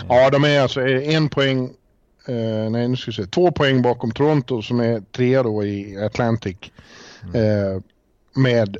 [0.08, 1.70] Ja, de är alltså en poäng
[2.26, 6.04] eh, nej nu ska vi se, två poäng bakom Toronto som är trea då i
[6.04, 6.56] Atlantic.
[7.22, 7.34] Mm.
[7.34, 7.82] Eh,
[8.34, 8.76] med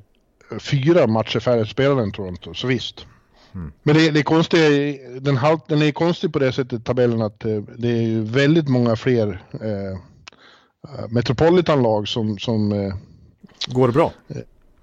[0.59, 3.07] fyra matcher färre spelare än Toronto, så visst.
[3.55, 3.72] Mm.
[3.83, 7.44] Men det, det är konstigt, den, halt, den är konstig på det sättet tabellen att
[7.44, 9.98] eh, det är väldigt många fler eh,
[11.09, 12.94] Metropolitan-lag som, som eh,
[13.66, 14.12] Går det bra?
[14.28, 14.37] Eh,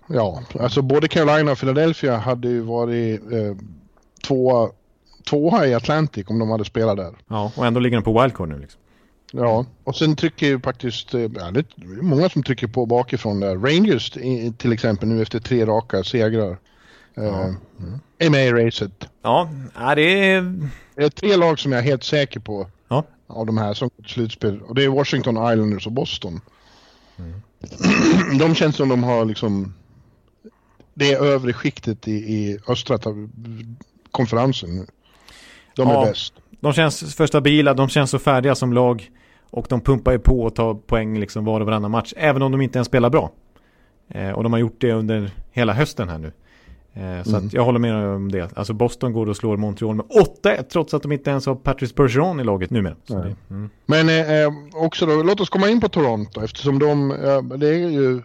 [0.08, 3.56] ja, alltså både Carolina och Philadelphia hade ju varit eh,
[4.28, 4.70] tvåa
[5.24, 7.14] tvåa i Atlantic om de hade spelat där.
[7.28, 8.82] Ja, och ändå ligger de på wildcard nu liksom.
[9.32, 13.40] Ja, och sen trycker ju faktiskt, eh, ja, det är många som trycker på bakifrån
[13.40, 13.56] där.
[13.56, 14.10] Rangers
[14.58, 16.58] till exempel nu efter tre raka segrar.
[17.14, 17.24] Ja.
[17.24, 17.56] Uh.
[18.18, 19.10] Är med i racet.
[19.22, 19.50] Ja,
[19.96, 20.70] det är...
[20.96, 23.04] Det är tre lag som jag är helt säker på Ja.
[23.28, 24.62] Av de här som går till slutspel.
[24.62, 26.42] Och det är Washington Islanders och Boston.
[27.18, 27.42] Mm.
[28.40, 29.74] De känns som de har liksom
[30.94, 33.00] det övre skiktet i, i östra
[34.12, 34.88] konferensen
[35.80, 36.34] De ja, är bäst.
[36.60, 39.10] De känns för stabila, de känns så färdiga som lag.
[39.52, 42.14] Och de pumpar ju på och tar poäng liksom var och varannan match.
[42.18, 43.32] Även om de inte ens spelar bra.
[44.08, 46.32] Eh, och de har gjort det under hela hösten här nu.
[46.94, 47.50] Eh, så mm.
[47.54, 48.58] jag håller med om det.
[48.58, 50.06] Alltså Boston går och slår Montreal med
[50.44, 52.96] 8-1 trots att de inte ens har Patrice Bergeron i laget numera.
[53.08, 53.70] Det, mm.
[53.86, 57.68] Men eh, eh, också då, låt oss komma in på Toronto eftersom de, eh, det
[57.68, 58.22] är ju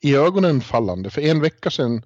[0.00, 1.10] i ögonen fallande.
[1.10, 2.02] För en vecka sedan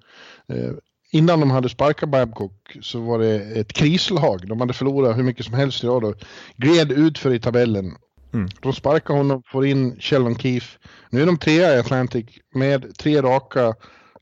[0.49, 0.71] eh,
[1.13, 4.49] innan de hade sparkat Babcock så var det ett krislag.
[4.49, 6.15] De hade förlorat hur mycket som helst i rad och
[6.57, 7.97] gled ut för i tabellen.
[8.35, 8.49] Mm.
[8.61, 10.79] De sparkar honom, får in Sheldon Keefe.
[11.11, 13.75] Nu är de trea i Atlantic med tre raka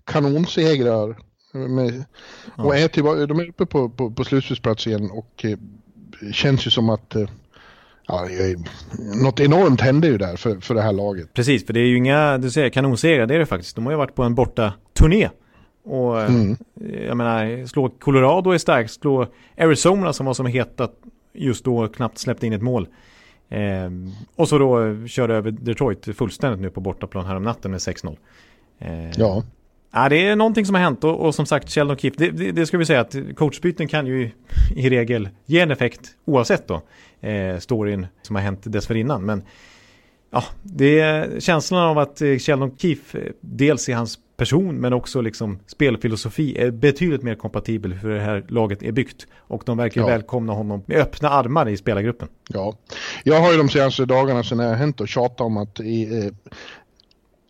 [0.04, 1.16] kanonsegrar.
[1.52, 2.04] Med.
[2.56, 5.58] Och är tillbaka, de är uppe på, på, på slutspelsplats igen och eh,
[6.32, 7.28] känns ju som att eh,
[8.06, 8.28] ja,
[9.22, 11.34] något enormt hände ju där för, för det här laget.
[11.34, 13.76] Precis, för det är ju inga, du säger kanonsegrar, det är det faktiskt.
[13.76, 15.28] De har ju varit på en borta turné
[15.84, 16.56] och mm.
[17.08, 19.26] jag menar, slå Colorado är starkt, slå
[19.58, 20.92] Arizona som var som hetat
[21.32, 22.88] just då knappt släppte in ett mål.
[23.48, 23.90] Eh,
[24.36, 28.16] och så då körde över Detroit fullständigt nu på bortaplan här om natten med 6-0.
[28.78, 29.42] Eh, ja.
[29.92, 32.52] Ja, det är någonting som har hänt och, och som sagt Sheldon Keefe, det, det,
[32.52, 34.32] det, ska vi säga att coachbyten kan ju i,
[34.76, 36.82] i regel ge en effekt oavsett då
[37.28, 39.26] eh, storyn som har hänt dessförinnan.
[39.26, 39.42] Men
[40.30, 44.92] ja, det är känslan av att eh, Sheldon Keefe, eh, dels i hans person men
[44.92, 49.26] också liksom spelfilosofi är betydligt mer kompatibel för det här laget är byggt.
[49.38, 50.06] Och de verkar ja.
[50.06, 52.28] välkomna honom med öppna armar i spelargruppen.
[52.48, 52.74] Ja,
[53.24, 56.18] jag har ju de senaste dagarna sedan det har hänt och tjatat om att i,
[56.18, 56.32] eh,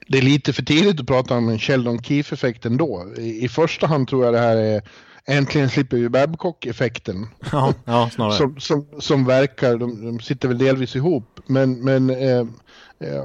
[0.07, 3.07] det är lite för tidigt att prata om en Sheldon Keefe-effekt ändå.
[3.19, 4.83] I, I första hand tror jag det här är
[5.27, 7.27] Äntligen slipper vi Babcock-effekten.
[7.53, 8.33] Ja, ja, snarare.
[8.33, 12.47] som, som, som verkar, de, de sitter väl delvis ihop, men, men eh,
[13.01, 13.25] eh,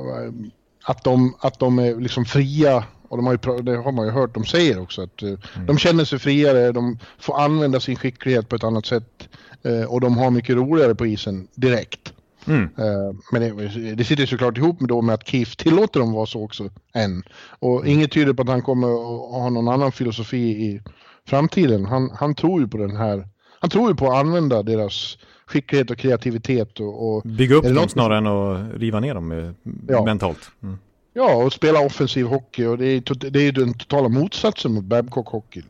[0.84, 4.12] att, de, att de är liksom fria och de har ju, det har man ju
[4.12, 5.66] hört, de säger också att eh, mm.
[5.66, 9.30] de känner sig friare, de får använda sin skicklighet på ett annat sätt
[9.64, 12.14] eh, och de har mycket roligare på isen direkt.
[12.48, 12.64] Mm.
[12.64, 16.26] Eh, men det, det sitter såklart ihop med, då med att Keith tillåter dem vara
[16.26, 17.24] så också än.
[17.60, 17.92] Och mm.
[17.92, 20.82] inget tyder på att han kommer att ha någon annan filosofi i
[21.28, 21.86] framtiden.
[21.86, 23.28] Han, han tror ju på den här,
[23.60, 26.80] han tror ju på att använda deras skicklighet och kreativitet.
[26.80, 29.56] Och, och Bygga upp dem snarare än att riva ner dem
[29.88, 30.06] ja.
[30.06, 30.52] mentalt.
[30.64, 30.78] Mm.
[31.18, 35.28] Ja, och spela offensiv hockey och det är, det är den totala motsatsen mot Babcock
[35.28, 35.62] hockey.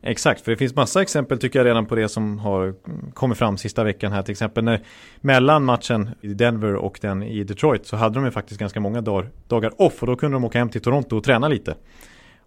[0.00, 2.74] Exakt, för det finns massa exempel tycker jag redan på det som har
[3.14, 4.22] kommit fram sista veckan här.
[4.22, 4.80] Till exempel när,
[5.20, 9.00] mellan matchen i Denver och den i Detroit så hade de ju faktiskt ganska många
[9.00, 11.74] dagar, dagar off och då kunde de åka hem till Toronto och träna lite.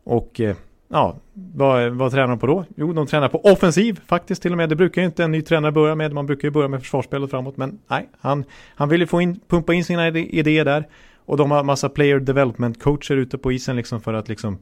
[0.04, 0.56] Och eh,
[0.88, 2.66] ja, vad, vad tränar de på då?
[2.78, 4.70] Jo, de tränar på offensiv faktiskt till och med.
[4.70, 6.14] Det brukar ju inte en ny tränare börja med.
[6.14, 7.58] Man brukar ju börja med försvarsspelet framåt.
[7.58, 8.44] Men nej, han,
[8.76, 10.88] han vill ju få in, pumpa in sina idéer där.
[11.26, 14.58] Och de har massa player development coacher ute på isen liksom för att liksom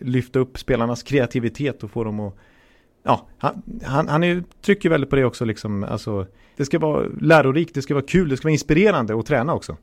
[0.00, 2.36] lyfta upp spelarnas kreativitet och få dem att
[3.02, 6.26] Ja, han, han, han är, trycker väldigt på det också liksom, alltså
[6.56, 9.76] Det ska vara lärorikt, det ska vara kul, det ska vara inspirerande att träna också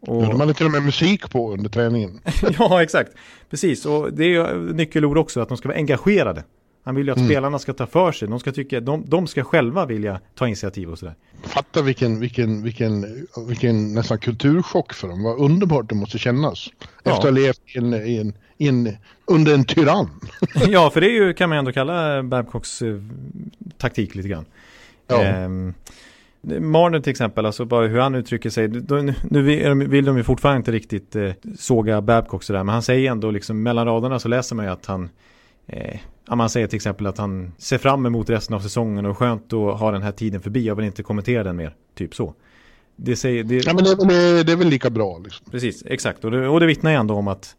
[0.00, 0.22] och...
[0.22, 2.20] De hade till och med musik på under träningen.
[2.58, 3.12] ja, exakt.
[3.50, 6.44] Precis, och det är nyckelord också, att de ska vara engagerade.
[6.82, 7.28] Han vill ju att mm.
[7.28, 8.28] spelarna ska ta för sig.
[8.28, 11.14] De ska, tycka, de, de ska själva vilja ta initiativ och sådär.
[11.42, 15.22] Fatta vilken, vilken, vilken, vilken nästan kulturchock för dem.
[15.22, 16.68] Vad underbart det måste kännas.
[16.78, 16.86] Ja.
[16.98, 20.08] Efter att ha levt i en, i en, i en, under en tyrann.
[20.68, 22.96] ja, för det är ju, kan man ändå kalla Babcocks eh,
[23.78, 24.44] taktik lite grann.
[25.06, 25.22] Ja.
[25.22, 25.74] Ehm,
[26.42, 28.68] Marner till exempel, alltså bara hur han uttrycker sig.
[29.22, 29.42] Nu
[29.86, 33.62] vill de ju fortfarande inte riktigt eh, såga Babcock sådär, men han säger ändå liksom
[33.62, 35.08] mellan raderna så läser man ju att han
[35.72, 36.00] eh,
[36.36, 39.78] man säger till exempel att han ser fram emot resten av säsongen och skönt att
[39.80, 40.66] ha den här tiden förbi.
[40.66, 41.74] Jag vill inte kommentera den mer.
[41.94, 42.34] Typ så.
[42.96, 43.66] Det, säger, det...
[43.66, 45.18] Ja, men det, det, det är väl lika bra.
[45.18, 45.46] Liksom.
[45.50, 46.24] Precis, exakt.
[46.24, 47.56] Och det, och det vittnar ju ändå om att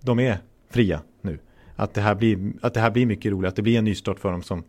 [0.00, 0.38] de är
[0.70, 1.38] fria nu.
[1.76, 3.48] Att det här blir, att det här blir mycket roligt.
[3.48, 4.64] Att det blir en nystart för dem som,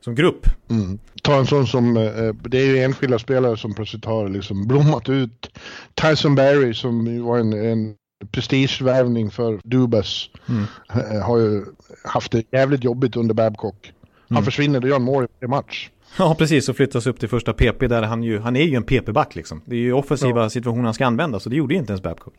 [0.00, 0.46] som grupp.
[0.70, 0.98] Mm.
[1.22, 5.08] Ta en sån som, eh, det är ju enskilda spelare som plötsligt har liksom blommat
[5.08, 5.50] ut.
[5.94, 7.94] Tyson Barry som var en, en
[8.30, 10.30] prestigevärvning för Dubas.
[10.48, 10.64] Mm.
[10.90, 11.64] Eh, har ju
[12.04, 13.92] haft det jävligt jobbigt under Babcock.
[14.28, 14.44] Han mm.
[14.44, 15.90] försvinner och gör en mål i match.
[16.18, 16.68] Ja, precis.
[16.68, 19.62] Och flyttas upp till första PP där han ju, han är ju en PP-back liksom.
[19.64, 20.50] Det är ju offensiva ja.
[20.50, 22.34] situationer han ska använda, så det gjorde ju inte ens Babcock.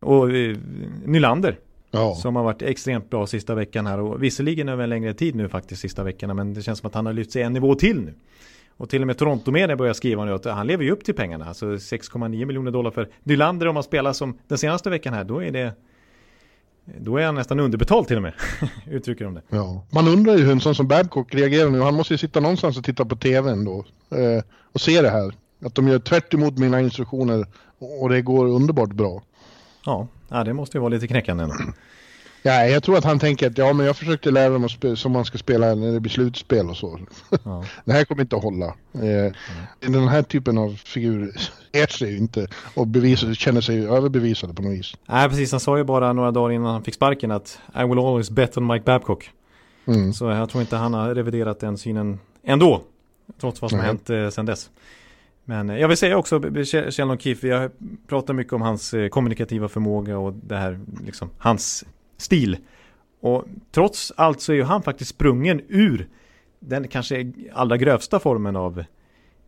[0.00, 0.56] Och eh,
[1.04, 1.58] Nylander,
[1.90, 2.14] ja.
[2.14, 4.00] som har varit extremt bra sista veckan här.
[4.00, 6.94] Och visserligen över en längre tid nu faktiskt sista veckorna, men det känns som att
[6.94, 8.14] han har lyft sig en nivå till nu.
[8.78, 11.44] Och till och med Toronto-media börjar skriva nu att han lever ju upp till pengarna.
[11.44, 15.24] Alltså 6,9 miljoner dollar för Nylander om man spelar som den senaste veckan här.
[15.24, 15.72] Då är det
[17.00, 18.32] då är han nästan underbetald till och med,
[18.86, 19.42] uttrycker de det.
[19.48, 19.84] Ja.
[19.90, 21.80] Man undrar ju hur en sån som Babcock reagerar nu.
[21.80, 23.84] Han måste ju sitta någonstans och titta på tv ändå.
[24.10, 25.34] Eh, och se det här.
[25.64, 27.46] Att de gör tvärt emot mina instruktioner
[27.78, 29.22] och det går underbart bra.
[29.84, 31.54] Ja, ja det måste ju vara lite knäckande ändå.
[32.42, 35.24] Ja, jag tror att han tänker att ja, men jag försökte lära dem som man
[35.24, 37.00] ska spela när det blir slutspel och så.
[37.44, 37.64] Ja.
[37.84, 38.66] det här kommer inte att hålla.
[38.92, 39.32] Eh,
[39.80, 41.32] Den här typen av figur
[41.72, 44.94] är sig ju inte och bevisar, känner sig överbevisade på något vis.
[45.06, 45.50] Nej, precis.
[45.50, 48.56] Han sa ju bara några dagar innan han fick sparken att I will always bet
[48.56, 49.30] on Mike Babcock.
[49.86, 50.12] Mm.
[50.12, 52.82] Så jag tror inte han har reviderat den synen ändå.
[53.40, 54.70] Trots vad som har hänt eh, sedan dess.
[55.44, 56.40] Men jag vill säga också,
[57.18, 57.70] Keefe, vi har
[58.08, 61.84] pratat mycket om hans eh, kommunikativa förmåga och det här, liksom, hans
[62.18, 62.56] stil.
[63.20, 66.08] Och trots allt så är ju han faktiskt sprungen ur
[66.60, 68.84] den kanske allra grövsta formen av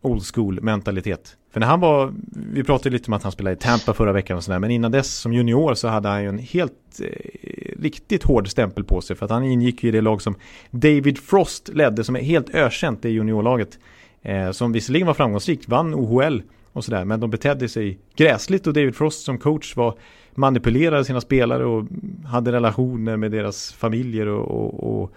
[0.01, 1.37] old school mentalitet.
[1.51, 2.13] För när han var,
[2.53, 4.91] vi pratade lite om att han spelade i Tampa förra veckan och sådär, men innan
[4.91, 9.15] dess som junior så hade han ju en helt eh, riktigt hård stämpel på sig
[9.15, 10.35] för att han ingick i det lag som
[10.71, 13.79] David Frost ledde som är helt ökänt det juniorlaget.
[14.21, 16.41] Eh, som visserligen var framgångsrikt, vann OHL
[16.73, 19.97] och sådär, men de betedde sig gräsligt och David Frost som coach var
[20.35, 21.85] manipulerade sina spelare och
[22.25, 25.13] hade relationer med deras familjer och, och, och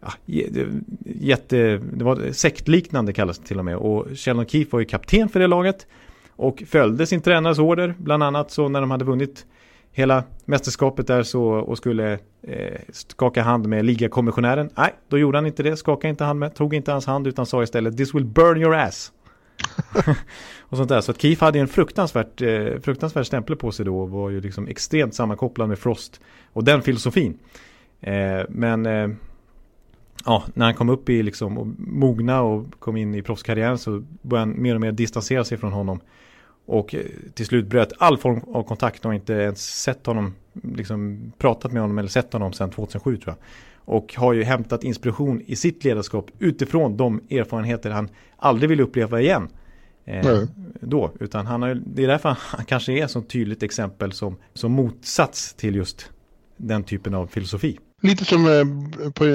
[0.00, 0.12] ja,
[1.04, 5.28] jätte, det var sektliknande kallas det till och med och Sheldon Keefe var ju kapten
[5.28, 5.86] för det laget
[6.36, 9.46] och följde sin tränares order bland annat så när de hade vunnit
[9.92, 14.70] hela mästerskapet där så och skulle eh, skaka hand med ligakommissionären.
[14.76, 17.46] Nej, då gjorde han inte det, skakade inte hand med, tog inte hans hand utan
[17.46, 19.12] sa istället This will burn your ass.
[20.60, 21.00] och sånt där.
[21.00, 24.40] Så att Keith hade en fruktansvärt, eh, fruktansvärt stämpel på sig då och var ju
[24.40, 26.20] liksom extremt sammankopplad med Frost
[26.52, 27.38] och den filosofin.
[28.00, 29.08] Eh, men eh,
[30.24, 34.02] ja, när han kom upp i liksom och mogna och kom in i proffskarriären så
[34.22, 36.00] började han mer och mer distansera sig från honom.
[36.66, 37.00] Och eh,
[37.34, 41.82] till slut bröt all form av kontakt och inte ens sett honom, liksom pratat med
[41.82, 43.46] honom eller sett honom sedan 2007 tror jag.
[43.86, 49.20] Och har ju hämtat inspiration i sitt ledarskap utifrån de erfarenheter han aldrig vill uppleva
[49.20, 49.48] igen.
[50.04, 50.42] Eh,
[50.80, 54.36] då, utan han har, det är därför han kanske är ett så tydligt exempel som,
[54.54, 56.10] som motsats till just
[56.56, 57.78] den typen av filosofi.
[58.02, 59.26] Lite som eh, på,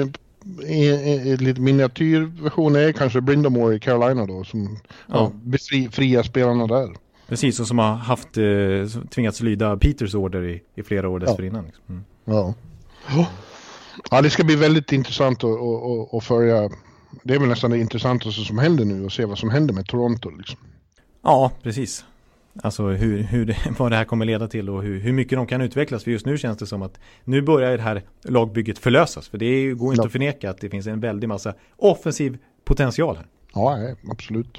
[0.66, 5.32] i, i, i lite miniatyrversion är kanske Brindamore i Carolina då som ja.
[5.42, 6.90] befri, fria spelarna där.
[7.28, 11.64] Precis, och som har haft eh, tvingats lyda Peters order i, i flera år dessförinnan.
[11.64, 11.84] Liksom.
[11.88, 12.04] Mm.
[12.24, 12.54] Ja.
[14.10, 16.70] Ja, det ska bli väldigt intressant att, att, att följa.
[17.22, 19.86] Det är väl nästan det intressantaste som händer nu och se vad som händer med
[19.86, 20.30] Toronto.
[20.30, 20.58] Liksom.
[21.22, 22.04] Ja, precis.
[22.62, 25.60] Alltså hur, hur, vad det här kommer leda till och hur, hur mycket de kan
[25.60, 26.04] utvecklas.
[26.04, 29.28] För just nu känns det som att nu börjar det här lagbygget förlösas.
[29.28, 30.06] För det går inte ja.
[30.06, 33.26] att förneka att det finns en väldig massa offensiv potential här.
[33.54, 34.58] Ja, absolut.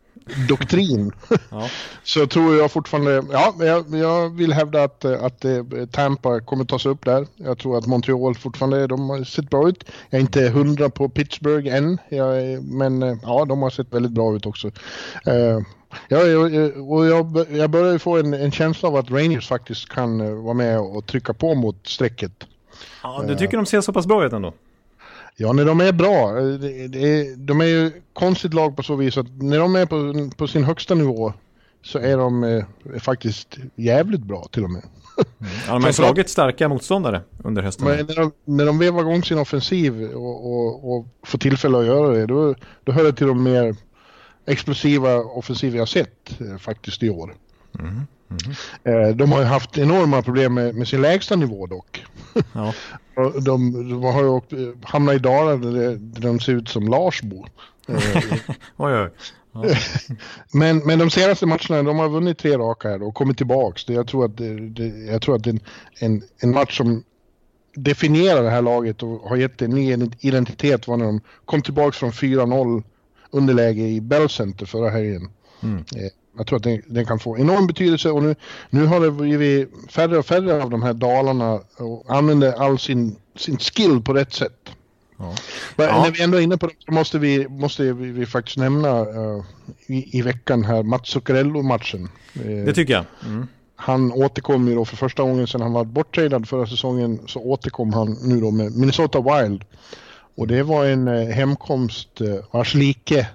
[0.49, 1.11] doktrin.
[1.49, 1.69] Ja.
[2.03, 5.45] Så tror jag fortfarande, ja, jag, jag vill hävda att, att
[5.91, 7.27] Tampa kommer tas upp där.
[7.35, 9.83] Jag tror att Montreal fortfarande, de har sett bra ut.
[10.09, 14.35] Jag är inte hundra på Pittsburgh än, jag, men ja, de har sett väldigt bra
[14.35, 14.67] ut också.
[14.67, 15.61] Uh,
[16.07, 16.43] Ja, jag,
[16.91, 20.79] och jag, jag börjar få en, en, känsla av att Rangers faktiskt kan vara med
[20.79, 22.47] och trycka på mot strecket.
[23.03, 24.53] Ja, du tycker de ser så pass bra ut ändå?
[25.35, 26.31] Ja, när de är bra.
[27.37, 30.63] De är ju konstigt lag på så vis att när de är på, på sin
[30.63, 31.33] högsta nivå
[31.83, 32.65] så är de eh,
[32.99, 34.83] faktiskt jävligt bra till och med.
[35.39, 35.51] Mm.
[35.67, 37.87] Ja, de har slagit starka motståndare under hösten.
[37.87, 41.85] Men när de, när de vevar igång sin offensiv och, och, och får tillfälle att
[41.85, 43.75] göra det, då, då hör det till de mer
[44.45, 47.35] explosiva offensiver jag sett eh, faktiskt i år.
[47.79, 48.01] Mm.
[48.83, 49.17] Mm.
[49.17, 52.05] De har ju haft enorma problem med, med sin lägsta nivå dock.
[52.53, 52.73] Ja.
[53.41, 54.53] de, de, har ju åkt,
[54.83, 57.45] hamnat i dalar där, de ser ut som Larsbo.
[58.77, 59.09] oj, oj.
[59.53, 59.63] Ja.
[60.53, 63.85] men, men de senaste matcherna, de har vunnit tre raka här och kommit tillbaks.
[63.85, 65.59] Det, jag tror att, det, det, jag tror att en,
[65.99, 67.03] en, en match som
[67.75, 71.61] definierar det här laget och har gett det en ny identitet var när de kom
[71.61, 72.83] tillbaks från 4-0
[73.31, 75.29] underläge i Bell Center förra helgen.
[75.63, 75.83] Mm.
[76.33, 78.35] Eh, jag tror att den, den, kan få enorm betydelse och nu,
[78.69, 83.15] nu har det blivit färre och färre av de här dalarna och använder all sin,
[83.35, 84.69] sin skill på rätt sätt.
[85.21, 85.35] Ja.
[85.75, 86.03] Men ja.
[86.03, 89.01] när vi ändå är inne på det så måste vi, måste vi, vi faktiskt nämna
[89.01, 89.43] uh,
[89.87, 92.09] i, i veckan här Mats Zuccarello-matchen.
[92.45, 93.05] Uh, det tycker jag.
[93.25, 93.47] Mm.
[93.75, 97.93] Han återkom ju då för första gången sedan han var borttradad förra säsongen så återkom
[97.93, 99.63] han nu då med Minnesota Wild.
[100.35, 102.21] Och det var en uh, hemkomst
[102.51, 103.27] vars like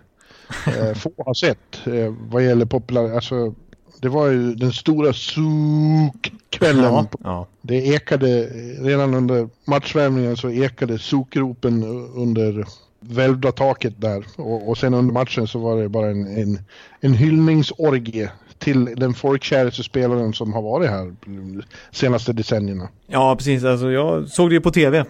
[0.66, 3.55] eh, få har sett eh, vad gäller populär, alltså
[4.01, 6.84] det var ju den stora sokkvällen.
[6.84, 7.47] Ja, ja.
[7.62, 8.47] Det ekade,
[8.80, 11.84] redan under matchvärmningen så ekade sokropen
[12.14, 12.64] under
[13.01, 14.24] välvda taket där.
[14.36, 16.59] Och, och sen under matchen så var det bara en, en,
[17.01, 22.88] en hyllningsorgie till den folkkäraste spelaren som har varit här de senaste decennierna.
[23.07, 23.64] Ja, precis.
[23.64, 24.99] Alltså, jag såg det ju på tv.
[24.99, 25.05] Eh,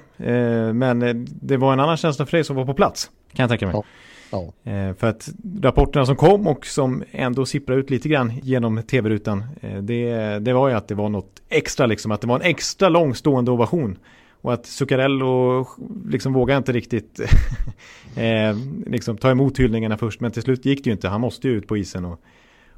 [0.73, 3.11] men eh, det var en annan känsla för dig som var på plats.
[3.35, 3.75] Kan jag tänka mig.
[3.75, 3.85] Ja.
[4.31, 4.53] Ja.
[4.73, 5.29] Eh, för att
[5.63, 9.45] rapporterna som kom och som ändå sipprade ut lite grann genom tv-rutan.
[9.61, 12.11] Eh, det, det var ju att det var något extra liksom.
[12.13, 13.99] Att det var en extra lång stående ovation.
[14.41, 15.67] Och att Zuccarello
[16.09, 17.21] liksom vågade inte riktigt
[18.17, 18.57] eh,
[18.87, 20.21] liksom ta emot hyllningarna först.
[20.21, 21.09] Men till slut gick det ju inte.
[21.09, 22.19] Han måste ju ut på isen och, och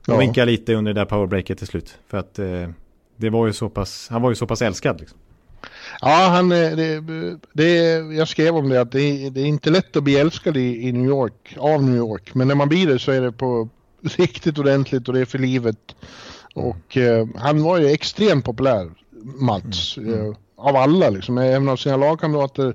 [0.07, 0.19] Ja.
[0.19, 1.99] vinka lite under det där powerbreaket till slut.
[2.09, 2.69] För att eh,
[3.17, 5.19] det var ju så pass, han var ju så pass älskad liksom.
[6.01, 7.01] Ja, han, eh, det,
[7.53, 7.73] det,
[8.15, 10.93] jag skrev om det att det, det är inte lätt att bli älskad i, i
[10.93, 12.35] New York, av New York.
[12.35, 13.69] Men när man blir det så är det på
[14.03, 15.97] riktigt ordentligt och det är för livet.
[16.55, 18.91] Och eh, han var ju extremt populär,
[19.41, 19.99] Mats.
[19.99, 22.75] Eh, av alla liksom, även av sina lagkamrater.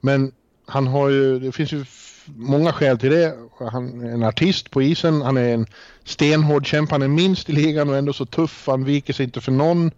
[0.00, 0.32] Men
[0.66, 1.84] han har ju, det finns ju
[2.26, 3.34] många skäl till det.
[3.58, 5.66] Han är en artist på isen, han är en
[6.04, 9.40] stenhård kämpe, han är minst i ligan och ändå så tuff, han viker sig inte
[9.40, 9.90] för någon.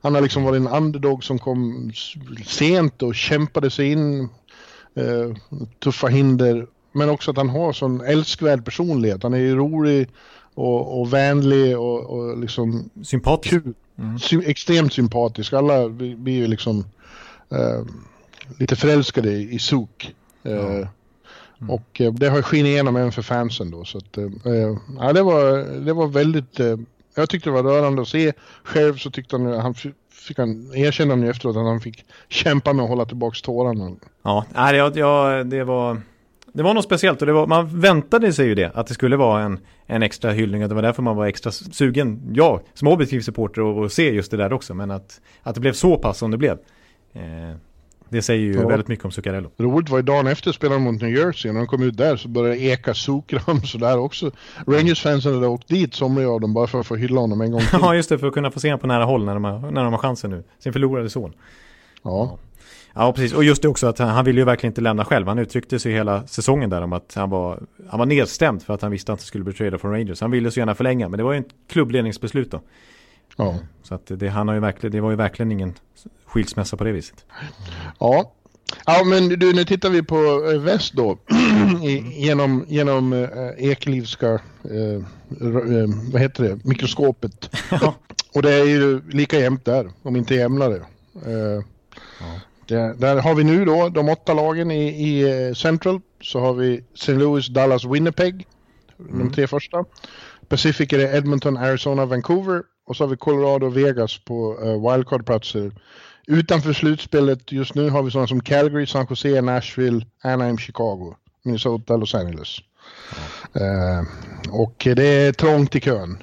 [0.00, 1.92] Han har liksom varit en underdog som kom
[2.46, 4.28] sent och kämpade sig in.
[4.94, 5.36] Eh,
[5.78, 6.66] tuffa hinder.
[6.92, 9.22] Men också att han har sån älskvärd personlighet.
[9.22, 10.08] Han är ju rolig
[10.54, 13.50] och, och vänlig och, och liksom Sympatisk.
[13.64, 13.74] kul.
[14.20, 15.52] Sy- extremt sympatisk.
[15.52, 16.84] Alla blir ju liksom
[17.50, 17.82] eh,
[18.58, 19.58] lite förälskade i, i.
[20.42, 20.88] Eh,
[21.68, 23.84] Och eh, det har skinit igenom även för fansen då.
[23.84, 26.60] Så att, eh, eh, ja, det, var, det var väldigt...
[26.60, 26.76] Eh,
[27.16, 28.32] jag tyckte det var rörande att se.
[28.62, 29.74] Själv så tyckte han, han
[30.10, 33.96] fick han erkänna nu efteråt att han fick kämpa med att hålla tillbaka tårarna.
[34.22, 36.00] Ja, nej, jag, jag, det var...
[36.52, 39.16] Det var något speciellt och det var, man väntade sig ju det, att det skulle
[39.16, 42.88] vara en, en extra hyllning och det var därför man var extra sugen, jag som
[42.88, 44.74] objektiv supporter, och, och se just det där också.
[44.74, 46.58] Men att, att det blev så pass som det blev,
[47.12, 47.56] eh,
[48.08, 48.68] det säger ju Ja.
[48.68, 49.50] väldigt mycket om Zuccarello.
[49.58, 52.16] Roligt var ju dagen efter spelade de mot New Jersey när de kom ut där
[52.16, 54.30] så började det eka Zook-ramsor där också.
[54.66, 57.60] Rangers-fansen hade åkt dit, somliga av dem, bara för att få hylla honom en gång
[57.70, 57.78] till.
[57.82, 59.70] Ja, just det, för att kunna få se honom på nära håll när de har,
[59.70, 60.44] när de har chansen nu.
[60.58, 61.32] Sin förlorade son.
[62.02, 62.38] Ja.
[62.98, 63.32] Ja, precis.
[63.32, 65.26] Och just det också att han, han ville ju verkligen inte lämna själv.
[65.28, 68.82] Han uttryckte sig hela säsongen där om att han var, han var nedstämd för att
[68.82, 70.20] han visste att han skulle bli tradad från Rangers.
[70.20, 72.60] Han ville så gärna förlänga, men det var ju ett klubbledningsbeslut då.
[73.36, 73.58] Ja.
[73.82, 75.74] Så att det, han har ju verkligen, det var ju verkligen ingen
[76.26, 77.24] skilsmässa på det viset.
[77.98, 78.32] Ja.
[78.86, 80.16] Ja men du, nu tittar vi på
[80.52, 81.18] eh, väst då.
[82.12, 84.32] Genom genom eh, Ekelivska,
[84.64, 85.04] eh,
[86.12, 87.50] vad heter det, mikroskopet.
[88.34, 90.76] Och det är ju lika jämnt där, om inte jämnare.
[91.14, 91.64] Eh,
[92.66, 96.00] det, där har vi nu då de åtta lagen i, i Central.
[96.20, 97.12] Så har vi St.
[97.12, 98.46] Louis, Dallas, Winnipeg.
[98.96, 99.84] De tre första.
[100.48, 102.62] Pacific är det Edmonton, Arizona, Vancouver.
[102.86, 105.72] Och så har vi Colorado och Vegas på uh, wildcard-platser.
[106.26, 111.14] Utanför slutspelet just nu har vi sådana som Calgary, San Jose, Nashville, Anaheim, Chicago,
[111.44, 112.58] Minnesota, Los Angeles.
[113.54, 114.02] Eh,
[114.50, 116.18] och det är trångt i kön.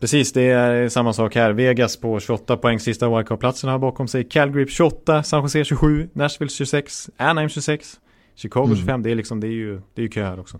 [0.00, 1.52] Precis, det är samma sak här.
[1.52, 4.24] Vegas på 28 poäng, sista wildcard-platsen har bakom sig.
[4.24, 8.00] Calgary 28, San Jose 27, Nashville 26, Anaheim 26,
[8.36, 9.02] Chicago 25.
[9.02, 10.58] Det är liksom, det är ju, det är ju kö här också.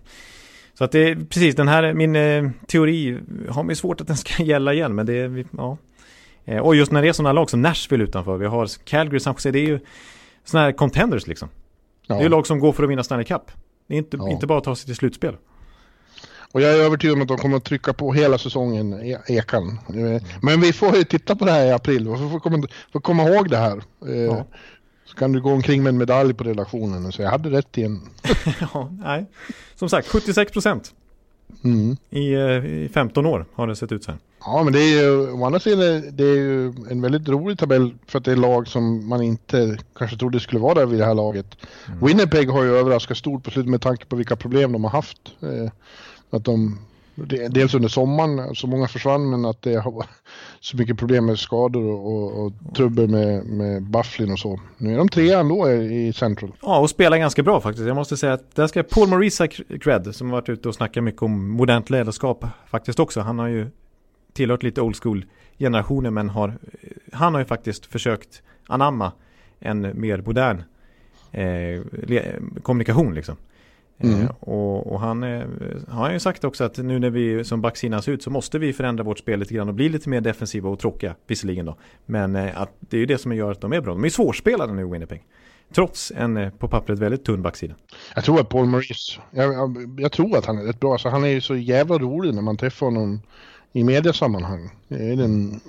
[0.77, 3.19] Så att det är precis den här, min eh, teori
[3.49, 5.77] har mig svårt att den ska gälla igen, men det är, ja.
[6.45, 9.33] Eh, och just när det är sådana lag som Nashville utanför, vi har Calgary, San
[9.33, 9.79] Jose, det är ju
[10.45, 11.49] sådana här contenders liksom.
[12.07, 12.15] Ja.
[12.15, 13.41] Det är ju lag som går för att vinna Stanley Cup.
[13.87, 14.29] Det är inte, Ja.
[14.29, 15.35] inte bara att ta sig till slutspel.
[16.51, 19.79] Och jag är övertygad om att de kommer att trycka på hela säsongen, E- Ekan.
[19.89, 22.99] Eh, Men vi får ju titta på det här i april och får komma, får
[22.99, 23.81] komma ihåg det här.
[24.27, 24.45] Ja.
[25.07, 27.77] Så kan du gå omkring med en medalj på redaktionen och säga jag hade rätt
[27.77, 28.01] igen.
[28.73, 29.25] ja, nej.
[29.75, 30.93] Som sagt, 76 procent.
[31.63, 31.97] Mm.
[32.09, 34.19] I, eh, I 15 år har det sett ut så här.
[34.39, 37.93] Ja, men det är ju, å andra sidan, det är ju en väldigt rolig tabell
[38.07, 41.05] för att det är lag som man inte kanske trodde skulle vara där vid det
[41.05, 41.57] här laget.
[42.01, 45.17] Winnipeg har ju överraskat stort på slutet med tanke på vilka problem de har haft.
[45.41, 45.71] Eh,
[46.29, 46.79] att de,
[47.25, 50.07] det- dels under sommaren, så många försvann, men att det har varit
[50.59, 54.59] så mycket problem med skador och, och, och trubbel med, med Bufflin och så.
[54.77, 56.51] Nu är de trea ändå i Central.
[56.61, 57.87] Ja, och spelar ganska bra faktiskt.
[57.87, 59.47] Jag måste säga att där ska Paul Maurice ha
[59.79, 63.21] cred, som har varit ute och snackat mycket om modernt ledarskap faktiskt också.
[63.21, 63.67] Han har ju
[64.33, 65.25] tillhört lite old school
[65.59, 66.57] generationer, men har,
[67.11, 69.11] han har ju faktiskt försökt anamma
[69.59, 70.63] en mer modern
[71.31, 73.35] eh, le- kommunikation liksom.
[73.99, 74.21] Mm.
[74.21, 75.45] Eh, och, och han eh,
[75.87, 79.03] har ju sagt också att nu när vi som backsidan ut så måste vi förändra
[79.03, 81.77] vårt spel lite grann och bli lite mer defensiva och tråkiga visserligen då.
[82.05, 83.93] Men eh, att det är ju det som gör att de är bra.
[83.93, 85.23] De är svårspelade nu Winnipeg.
[85.73, 87.75] Trots en på pappret väldigt tunn backsida.
[88.15, 90.91] Jag tror att Paul Maurice, jag, jag, jag tror att han är rätt bra.
[90.91, 93.21] Alltså, han är ju så jävla rolig när man träffar honom
[93.73, 94.69] i mediesammanhang.
[94.87, 95.59] Det är den,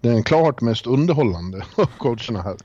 [0.00, 2.56] den klart mest underhållande av coacherna här.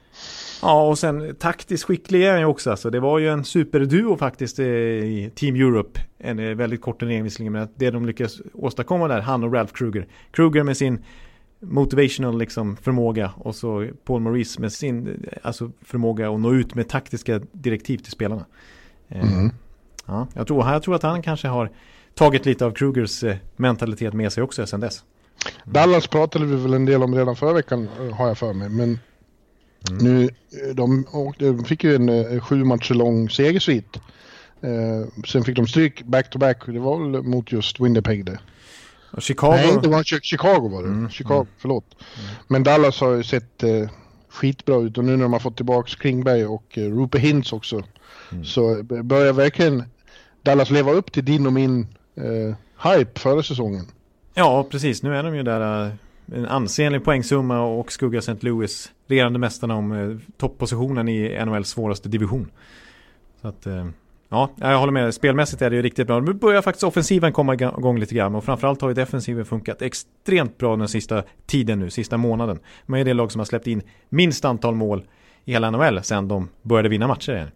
[0.62, 2.72] Ja, och sen taktiskt skicklig är han ju också.
[2.72, 6.00] Alltså, det var ju en superduo faktiskt eh, i Team Europe.
[6.18, 9.74] En eh, väldigt kort turnering visserligen, men det de lyckas åstadkomma där, han och Ralph
[9.74, 10.08] Kruger.
[10.32, 11.04] Kruger med sin
[11.60, 16.90] motivational liksom förmåga och så Paul Maurice med sin alltså förmåga att nå ut med
[16.90, 18.46] taktiska direktiv till spelarna.
[19.10, 19.50] Mm.
[20.06, 21.72] Ja, jag, tror, jag tror att han kanske har
[22.14, 23.24] tagit lite av Krugers
[23.56, 25.04] mentalitet med sig också sedan dess.
[25.64, 28.70] Dallas pratade vi väl en del om redan förra veckan har jag för mig.
[28.70, 29.00] Men
[29.90, 30.04] Mm.
[30.04, 30.30] Nu,
[30.74, 31.06] de,
[31.38, 33.98] de fick ju en eh, sju matcher lång segersvit.
[34.62, 36.58] Eh, sen fick de stryk back-to-back.
[36.66, 36.74] -back.
[36.74, 38.40] Det var väl mot just Winnipeg det.
[39.12, 39.52] Och Chicago?
[39.52, 40.90] Nej, det var Chicago var det.
[40.90, 41.10] Mm.
[41.10, 41.48] Chicago, mm.
[41.58, 41.86] förlåt.
[42.00, 42.36] Mm.
[42.48, 43.90] Men Dallas har ju sett eh,
[44.30, 47.84] skitbra ut och nu när de har fått tillbaka Klingberg och eh, Rupert Hintz också
[48.32, 48.46] mm.
[48.46, 49.84] så börjar verkligen
[50.44, 52.56] Dallas leva upp till din och min eh,
[52.92, 53.86] hype förra säsongen.
[54.34, 55.04] Ja, precis.
[55.04, 55.92] Nu är de ju där eh,
[56.32, 58.38] en ansenlig poängsumma och skugga St.
[58.40, 62.52] Louis regerande mästarna om eh, topppositionen i NHLs svåraste division.
[63.42, 63.88] Så att, eh,
[64.30, 65.14] ja, jag håller med.
[65.14, 66.20] Spelmässigt är det ju riktigt bra.
[66.20, 70.58] Nu börjar faktiskt offensiven komma igång lite grann och framförallt har ju defensiven funkat extremt
[70.58, 72.60] bra den sista tiden nu, sista månaden.
[72.86, 75.04] Man är det lag som har släppt in minst antal mål
[75.46, 77.52] i hela NHL sedan de började vinna matcher igen.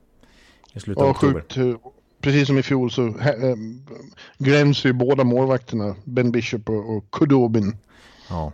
[0.73, 1.41] I slutet av ja, oktober.
[1.41, 1.57] Sjukt.
[1.57, 1.91] Eh,
[2.21, 3.13] precis som i fjol så äh,
[4.37, 7.77] gränsar ju båda målvakterna, Ben Bishop och, och Kudobin.
[8.29, 8.51] Ja.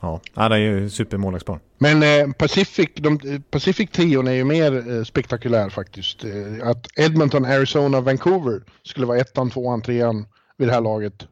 [0.00, 1.60] Ja, ja det är ju supermålvaktspar.
[1.78, 6.24] Men eh, Pacific, de, Pacific trion är ju mer eh, spektakulär faktiskt.
[6.24, 10.26] Eh, att Edmonton, Arizona, Vancouver skulle vara ettan, tvåan, trean
[10.56, 11.22] vid det här laget.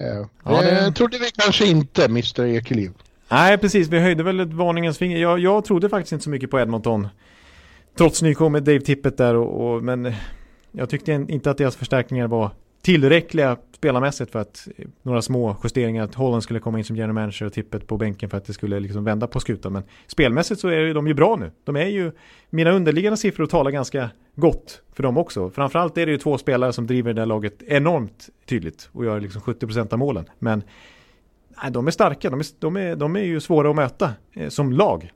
[0.00, 2.92] Eh, ja, det trodde vi kanske inte, Mr Ekeliv.
[3.30, 3.88] Nej, precis.
[3.88, 5.18] Vi höjde väl ett varningens finger.
[5.18, 7.08] Jag, jag trodde faktiskt inte så mycket på Edmonton.
[7.98, 10.14] Trots nykommet Dave Tippett där och, och men
[10.72, 12.50] jag tyckte inte att deras förstärkningar var
[12.82, 14.68] tillräckliga spelarmässigt för att
[15.02, 18.30] några små justeringar, att Holland skulle komma in som general manager och tippet på bänken
[18.30, 19.72] för att det skulle liksom vända på skutan.
[19.72, 21.50] Men spelmässigt så är de ju bra nu.
[21.64, 22.12] De är ju,
[22.50, 25.50] mina underliggande siffror talar ganska gott för dem också.
[25.50, 29.20] Framförallt är det ju två spelare som driver det där laget enormt tydligt och gör
[29.20, 30.24] liksom 70% av målen.
[30.38, 30.62] Men
[31.62, 34.48] nej, de är starka, de är, de, är, de är ju svåra att möta eh,
[34.48, 35.12] som lag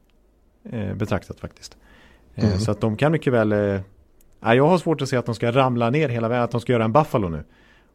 [0.71, 1.77] eh, betraktat faktiskt.
[2.35, 2.59] Eh, mm.
[2.59, 3.81] Så att de kan mycket väl eh,
[4.41, 6.73] jag har svårt att se att de ska ramla ner hela vägen, att de ska
[6.73, 7.45] göra en Buffalo nu.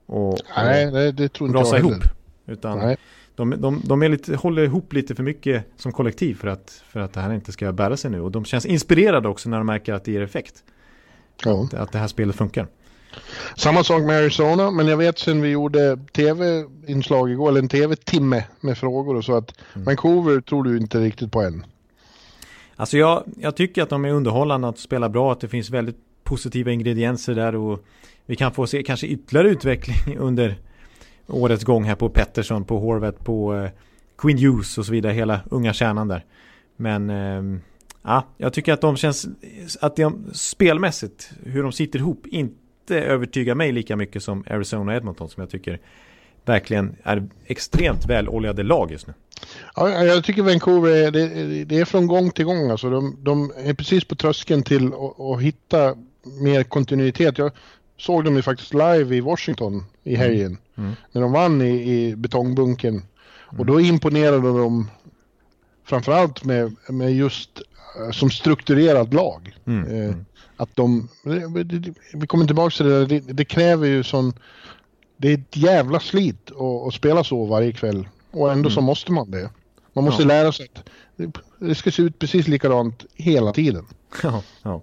[0.10, 2.04] Och, Nej, och det, det tror inte rasa jag ihop.
[2.48, 2.98] Utan Nej.
[3.36, 7.00] de, de, de är lite, håller ihop lite för mycket som kollektiv för att, för
[7.00, 8.22] att det här inte ska bära sig nu.
[8.22, 10.64] Och de känns inspirerade också när de märker att det ger effekt.
[11.46, 11.64] Ja.
[11.64, 12.68] Att, att det här spelet funkar.
[13.56, 18.44] Samma sak med Arizona, men jag vet sen vi gjorde tv-inslag igår, eller en tv-timme
[18.60, 19.86] med frågor och så att mm.
[19.86, 21.66] Vancouver tror du inte riktigt på än.
[22.76, 25.98] Alltså jag, jag tycker att de är underhållande, att spela bra, att det finns väldigt
[26.24, 27.86] positiva ingredienser där och
[28.30, 30.56] vi kan få se kanske ytterligare utveckling under
[31.28, 33.70] årets gång här på Pettersson, på Horvath, på eh,
[34.18, 36.26] Queen Hughes och så vidare, hela unga kärnan där.
[36.76, 37.60] Men eh,
[38.04, 39.28] ja, jag tycker att de känns,
[39.82, 44.98] att de spelmässigt, hur de sitter ihop, inte övertygar mig lika mycket som Arizona och
[44.98, 45.80] Edmonton som jag tycker
[46.46, 49.14] verkligen är extremt väloljade lag just nu.
[49.76, 52.72] Ja, jag tycker Vancouver är, det, det är från gång till gång.
[52.72, 54.92] Alltså de, de är precis på tröskeln till
[55.34, 57.38] att hitta mer kontinuitet.
[57.38, 57.52] Jag
[58.00, 60.22] såg dem ju faktiskt live i Washington i mm.
[60.22, 60.58] helgen.
[60.78, 60.92] Mm.
[61.12, 62.94] När de vann i, i betongbunken.
[62.94, 63.60] Mm.
[63.60, 64.90] Och då imponerade de
[65.86, 67.62] framförallt med, med just
[68.02, 69.58] uh, som strukturerat lag.
[69.66, 69.92] Mm.
[69.92, 70.16] Uh,
[70.58, 71.10] att de,
[72.14, 74.34] vi kommer tillbaka till det, det, det kräver ju sån,
[75.18, 78.08] det är ett jävla slit att, att spela så varje kväll.
[78.32, 78.86] Och ändå så mm.
[78.86, 79.50] måste man det.
[79.94, 80.28] Man måste ja.
[80.28, 83.86] lära sig att det, det ska se ut precis likadant hela tiden.
[84.24, 84.82] Ja, ja.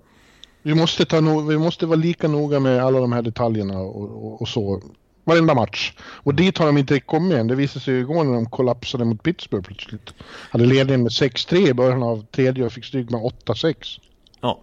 [0.66, 4.26] Vi måste, ta no vi måste vara lika noga med alla de här detaljerna och,
[4.26, 4.82] och, och så.
[5.24, 5.92] Varenda match.
[6.00, 7.46] Och dit har de inte kommit än.
[7.46, 10.14] Det visade sig igår när de kollapsade mot Pittsburgh plötsligt.
[10.50, 13.74] Hade ledningen med 6-3 i början av tredje och fick stryk med 8-6.
[14.40, 14.60] Ja,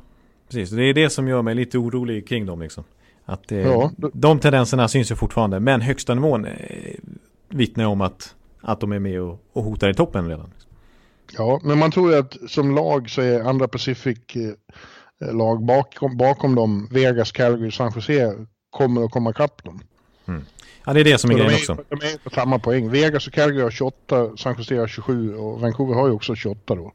[0.47, 0.70] precis.
[0.70, 2.84] Det är det som gör mig lite orolig kring dem liksom.
[3.26, 4.12] Att eh, ja, då...
[4.14, 5.60] de tendenserna syns ju fortfarande.
[5.60, 6.54] Men högsta nivån eh,
[7.49, 10.51] vittnar om att, att de är med och, och hotar i toppen redan.
[11.38, 14.54] Ja, men man tror ju att som lag så är andra Pacific Eh,
[15.20, 18.34] lag bakom, bakom dem, Vegas, Calgary, San Jose,
[18.70, 19.82] kommer att komma ikapp dem.
[20.28, 20.45] Mm.
[20.86, 21.78] Ja, det är det som är grejen också.
[21.89, 22.89] De är på samma poäng.
[22.89, 26.76] Vegas och Calgary har 28, San Jose har 27 och Vancouver har ju också 28
[26.76, 26.93] då.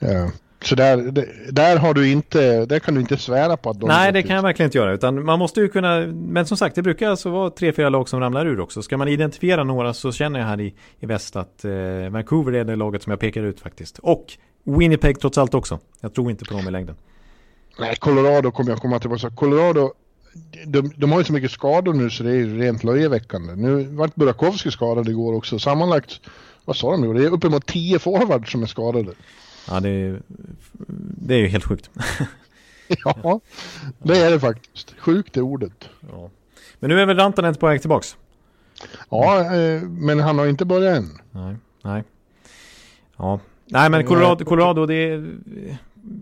[0.00, 0.16] Mm.
[0.16, 0.30] Uh,
[0.62, 3.86] så där, där har du inte, där kan du inte svära på att de...
[3.86, 4.92] Nej, det kan jag verkligen inte göra.
[4.92, 8.08] Utan man måste ju kunna, men som sagt, det brukar alltså vara tre, fyra lag
[8.08, 8.82] som ramlar ur också.
[8.82, 11.72] Ska man identifiera några så känner jag här i, i väst att eh,
[12.10, 13.98] Vancouver är det laget som jag pekar ut faktiskt.
[13.98, 14.24] Och
[14.64, 15.78] Winnipeg trots allt också.
[16.00, 16.96] Jag tror inte på dem i längden.
[17.78, 19.92] Nej, Colorado kommer jag komma tillbaka Colorado
[20.66, 23.54] de, de har ju så mycket skador nu så det är rent löjeväckande.
[23.56, 25.58] Nu vart Burakovsky skadad igår också.
[25.58, 26.20] Sammanlagt,
[26.64, 27.14] vad sa de nu?
[27.14, 29.12] Det är uppemot tio forwards som är skadade.
[29.68, 30.22] Ja, det är,
[31.26, 31.90] det är ju helt sjukt.
[33.04, 33.40] ja,
[33.98, 34.94] det är det faktiskt.
[34.98, 35.88] Sjukt är ordet.
[36.10, 36.30] Ja.
[36.78, 38.16] Men nu är väl Rantanen på väg tillbaks?
[39.10, 41.18] Ja, eh, men han har inte börjat än.
[41.30, 42.04] Nej, nej.
[43.16, 45.38] Ja, nej men Colorado, Colorado det är,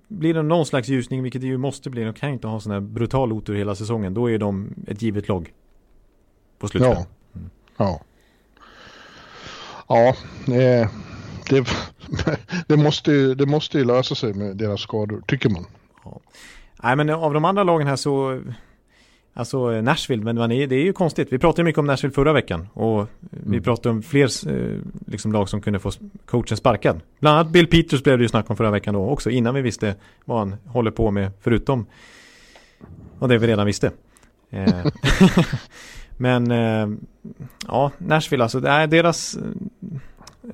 [0.08, 2.04] blir det någon slags ljusning, vilket det ju måste bli.
[2.04, 4.14] De kan inte ha sån här brutal otur hela säsongen.
[4.14, 5.52] Då är de ett givet lag.
[6.58, 6.88] På slutet.
[6.88, 7.06] Ja.
[7.34, 7.50] Mm.
[7.76, 8.00] Ja.
[9.88, 10.08] Ja,
[10.54, 10.88] eh,
[11.50, 11.68] det,
[12.66, 15.64] det, måste ju, det måste ju lösa sig med deras skador, tycker man.
[16.04, 16.20] Ja.
[16.82, 18.42] Nej, men av de andra lagen här så
[19.39, 21.32] Alltså Nashville, men man är, det är ju konstigt.
[21.32, 23.09] Vi pratade mycket om Nashville förra veckan och mm.
[23.30, 25.91] vi pratade om fler eh, liksom, lag som kunde få
[26.26, 27.01] coachen sparkad.
[27.20, 29.62] Bland annat Bill Peters blev det ju snack om förra veckan då också, innan vi
[29.62, 31.86] visste vad han håller på med, förutom
[33.18, 33.91] och det vi redan visste.
[34.51, 34.86] Eh,
[36.16, 36.89] men eh,
[37.66, 39.39] ja, Nashville alltså, det är deras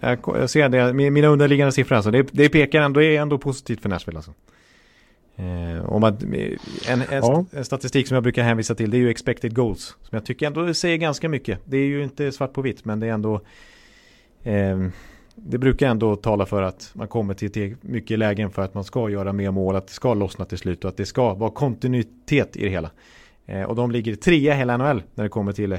[0.01, 3.82] jag ser det, mina underliggande siffror alltså, det, det pekar ändå, det är ändå positivt
[3.82, 4.32] för Nashville alltså.
[5.37, 6.30] Eh, om att, en,
[6.89, 7.45] en, ja.
[7.53, 9.87] en, statistik som jag brukar hänvisa till det är ju expected goals.
[9.87, 11.61] Som jag tycker ändå säger ganska mycket.
[11.64, 13.41] Det är ju inte svart på vitt men det är ändå
[14.43, 14.87] eh,
[15.35, 19.11] Det brukar ändå tala för att man kommer till mycket lägen för att man ska
[19.11, 19.76] göra mer mål.
[19.76, 22.91] Att det ska lossna till slut och att det ska vara kontinuitet i det hela.
[23.47, 25.78] Eh, och de ligger trea i hela NHL när det kommer till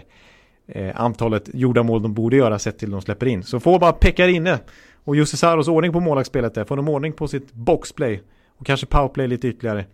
[0.68, 3.44] eh, antalet gjorda mål de borde göra sett till de släpper in.
[3.44, 4.60] Så får bara pekar inne
[5.04, 6.66] och Jussi Saros ordning på målvaktsspelet där.
[6.66, 8.22] Får de ordning på sitt boxplay
[8.58, 9.86] och kanske powerplay lite ytterligare.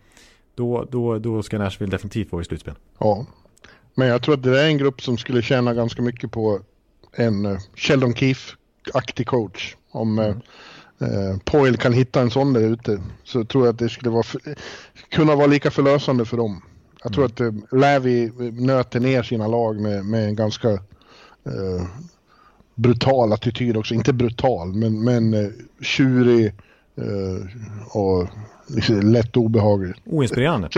[0.54, 2.74] Då, då, då ska Nashville definitivt vara i slutspel.
[2.98, 3.26] Ja,
[3.94, 6.60] men jag tror att det är en grupp som skulle tjäna ganska mycket på
[7.12, 9.76] en uh, Sheldon Keefe-aktig coach.
[9.90, 10.40] Om mm.
[11.02, 14.24] uh, Poyle kan hitta en sån där ute så tror jag att det skulle vara
[15.10, 16.62] kunna vara lika förlösande för dem.
[17.02, 17.32] Jag tror mm.
[17.32, 17.40] att
[17.72, 21.86] uh, Lävi nöter ner sina lag med, med en ganska uh,
[22.74, 23.94] brutal attityd också.
[23.94, 25.50] Inte brutal, men, men uh,
[25.80, 26.52] tjurig
[27.88, 28.28] och
[28.66, 29.94] liksom lätt obehaglig.
[30.04, 30.68] Oinspirerande?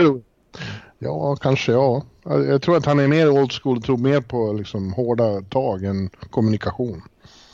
[0.99, 2.03] Ja, kanske ja.
[2.23, 5.83] Jag tror att han är mer old school och tror mer på liksom hårda tag
[5.83, 7.01] än kommunikation.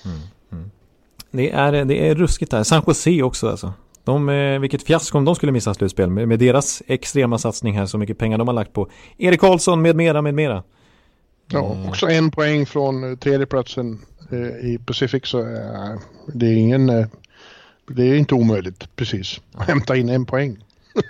[0.05, 0.19] Mm,
[0.51, 0.71] mm.
[1.31, 2.63] Det, är, det är ruskigt där.
[2.63, 3.73] San Jose också alltså.
[4.03, 7.85] De, eh, vilket fiasko om de skulle missa slutspel med, med, deras extrema satsning här,
[7.85, 10.63] så mycket pengar de har lagt på Erik Karlsson med mera, med mera.
[11.47, 11.89] Ja, mm.
[11.89, 13.99] också en poäng från tredjeplatsen
[14.31, 15.99] eh, i Pacific så eh,
[16.33, 17.07] det är ingen eh,
[17.87, 20.57] det är inte omöjligt precis att hämta in en poäng.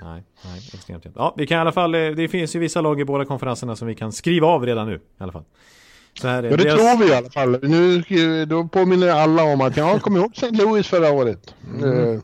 [0.01, 3.01] nej, nej, extremt Ja, vi kan i alla fall, eh, det finns ju vissa lag
[3.01, 5.43] i båda konferenserna som vi kan skriva av redan nu i alla fall.
[6.13, 6.79] Så här, ja, det deras...
[6.79, 7.59] tror vi i alla fall.
[7.61, 10.51] Nu då påminner alla om att jag kommer ihåg St.
[10.51, 11.55] Louis förra året.
[11.81, 12.21] Mm.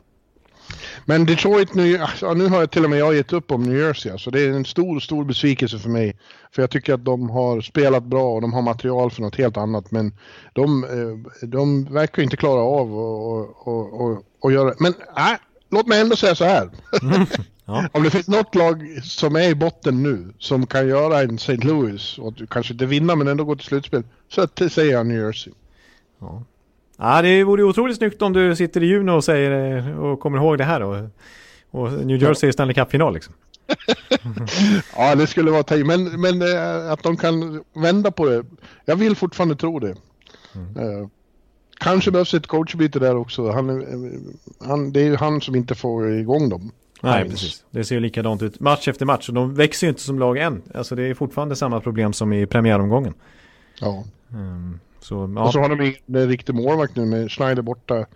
[1.08, 3.76] Men Detroit nu, alltså, nu har jag till och med jag gett upp om New
[3.76, 4.12] Jersey.
[4.12, 6.16] Alltså, det är en stor, stor besvikelse för mig.
[6.52, 9.56] För jag tycker att de har spelat bra och de har material för något helt
[9.56, 9.90] annat.
[9.90, 10.12] Men
[10.52, 12.88] de, eh, de verkar inte klara av
[14.42, 15.38] att göra Men äh,
[15.70, 16.70] låt mig ändå säga så här.
[17.02, 17.26] Mm.
[17.70, 17.88] Ja.
[17.92, 21.56] om det finns något lag som är i botten nu som kan göra en St.
[21.56, 24.02] Louis och kanske inte vinna men ändå gå till slutspel.
[24.28, 25.52] Så säger jag New Jersey.
[26.20, 26.42] Ja.
[27.00, 30.58] Ja, det vore otroligt snyggt om du sitter i Juno och säger och kommer ihåg
[30.58, 31.08] det här då.
[31.70, 33.34] Och New Jersey är Stanley Cup-final liksom.
[34.96, 35.86] ja, det skulle vara tajt.
[35.86, 38.44] Men, men äh, att de kan vända på det.
[38.84, 39.94] Jag vill fortfarande tro det.
[40.54, 40.76] Mm.
[40.76, 41.08] Uh,
[41.80, 43.50] kanske behövs ett coachbyte där också.
[43.50, 43.84] Han,
[44.66, 46.72] han, det är ju han som inte får igång dem.
[47.02, 47.64] Nej, precis.
[47.70, 49.28] Det ser ju likadant ut match efter match.
[49.28, 50.62] Och de växer ju inte som lag än.
[50.74, 53.14] Alltså det är fortfarande samma problem som i premiäromgången.
[53.80, 54.04] Ja.
[54.32, 55.44] Um, så, ja.
[55.44, 58.06] Och så har de ingen riktig målvakt nu med Schneider borta.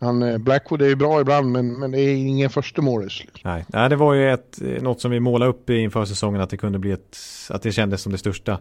[0.00, 3.20] Han, eh, Blackwood är ju bra ibland men, men det är ingen första målis.
[3.20, 3.50] Liksom.
[3.50, 3.64] Nej.
[3.68, 6.56] Nej, det var ju ett, eh, något som vi målade upp inför säsongen att det
[6.56, 7.18] kunde bli ett,
[7.50, 8.58] att det kändes som det största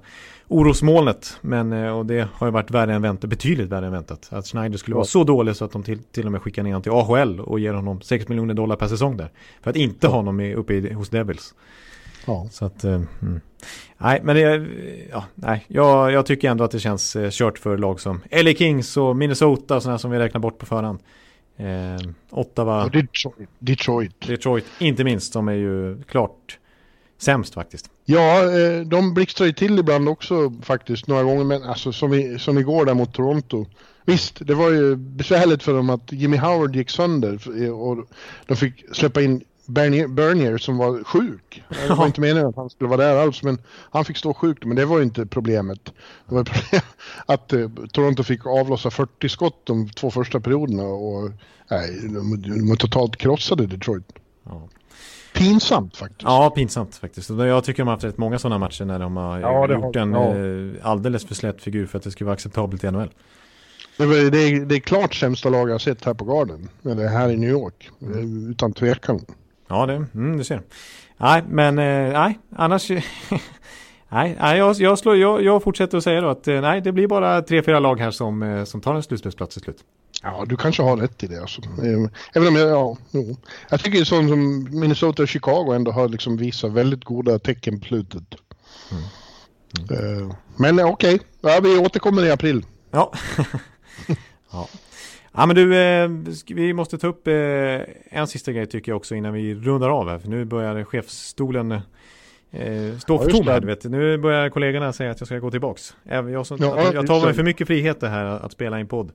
[0.48, 1.38] orosmolnet.
[1.42, 4.30] Men, eh, och det har ju varit värre än väntat, betydligt värre än väntat.
[4.32, 4.98] Att Schneider skulle ja.
[4.98, 7.40] vara så dålig så att de till, till och med skickar ner honom till AHL
[7.40, 9.30] och ger honom 6 miljoner dollar per säsong där.
[9.62, 11.54] För att inte ha honom uppe i, hos Devils.
[12.26, 12.48] Ja.
[12.52, 13.42] Så att, mm.
[13.98, 14.68] Nej, men det,
[15.12, 18.54] ja, nej, jag, jag tycker ändå att det känns eh, kört för lag som LA
[18.54, 21.00] Kings och Minnesota sådana som vi räknar bort på förhand.
[21.58, 22.86] Eh, Ottawa.
[22.86, 23.50] Och Detroit.
[23.60, 24.28] Detroit.
[24.28, 26.58] Detroit, inte minst, som är ju klart
[27.18, 27.90] sämst faktiskt.
[28.06, 32.40] Ja, eh, de blixtrar ju till ibland också faktiskt några gånger, men alltså som, i,
[32.40, 33.66] som igår där mot Toronto.
[34.06, 37.40] Visst, det var ju besvärligt för dem att Jimmy Howard gick sönder
[37.72, 38.08] och
[38.48, 41.64] de fick släppa in Bernier, Bernier som var sjuk.
[41.88, 43.58] Det var inte meningen att han skulle vara där alls, men
[43.92, 44.66] han fick stå sjuk.
[44.66, 45.86] Men det var inte problemet.
[46.30, 46.82] Det var problem
[47.26, 51.32] att eh, Toronto fick avlossa 40 skott de två första perioderna och
[51.72, 54.06] nej, de, de totalt krossade Detroit.
[54.44, 54.70] Ja.
[55.34, 56.22] pinsamt faktiskt.
[56.24, 57.30] Ja, pinsamt faktiskt.
[57.30, 60.02] Jag tycker de har haft rätt många sådana matcher när de har ja, gjort har,
[60.02, 60.80] en ja.
[60.82, 63.10] Eh, alldeles för slätt figur för att det ska vara acceptabelt i NHL.
[63.98, 66.70] Det är, det, är, det är klart sämsta lag jag har sett här på Garden.
[66.86, 67.90] Eller här i New York.
[68.50, 69.26] Utan tvekan.
[69.72, 70.62] Ja, det, mm, du ser.
[71.18, 72.90] Nej, men eh, nej, annars...
[74.10, 76.92] nej, nej jag, jag, slår, jag, jag fortsätter att säga då att eh, nej, det
[76.92, 79.78] blir bara tre, fyra lag här som, eh, som tar en slutspelsplats till slut.
[80.24, 81.42] Ja, du kanske har rätt i det.
[81.42, 81.62] Alltså.
[82.34, 83.38] Även om jag, ja, jo.
[83.70, 87.86] jag tycker sånt som Minnesota och Chicago ändå har liksom visat väldigt goda tecken på
[87.86, 88.24] slutet.
[88.92, 89.04] Mm.
[90.00, 90.34] Mm.
[90.56, 91.28] Men okej, okay.
[91.42, 92.66] ja, vi återkommer i april.
[92.92, 93.14] Ja.
[94.52, 94.68] ja.
[95.34, 96.10] Ja men du, eh,
[96.48, 97.34] vi måste ta upp eh,
[98.10, 100.20] en sista grej tycker jag också innan vi rundar av här.
[100.20, 103.84] För nu börjar chefsstolen eh, stå för ja, tom här, vet.
[103.84, 105.96] Nu börjar kollegorna säga att jag ska gå tillbaks.
[106.06, 109.12] Även jag, som, ja, jag tar mig för mycket friheter här att spela in podd.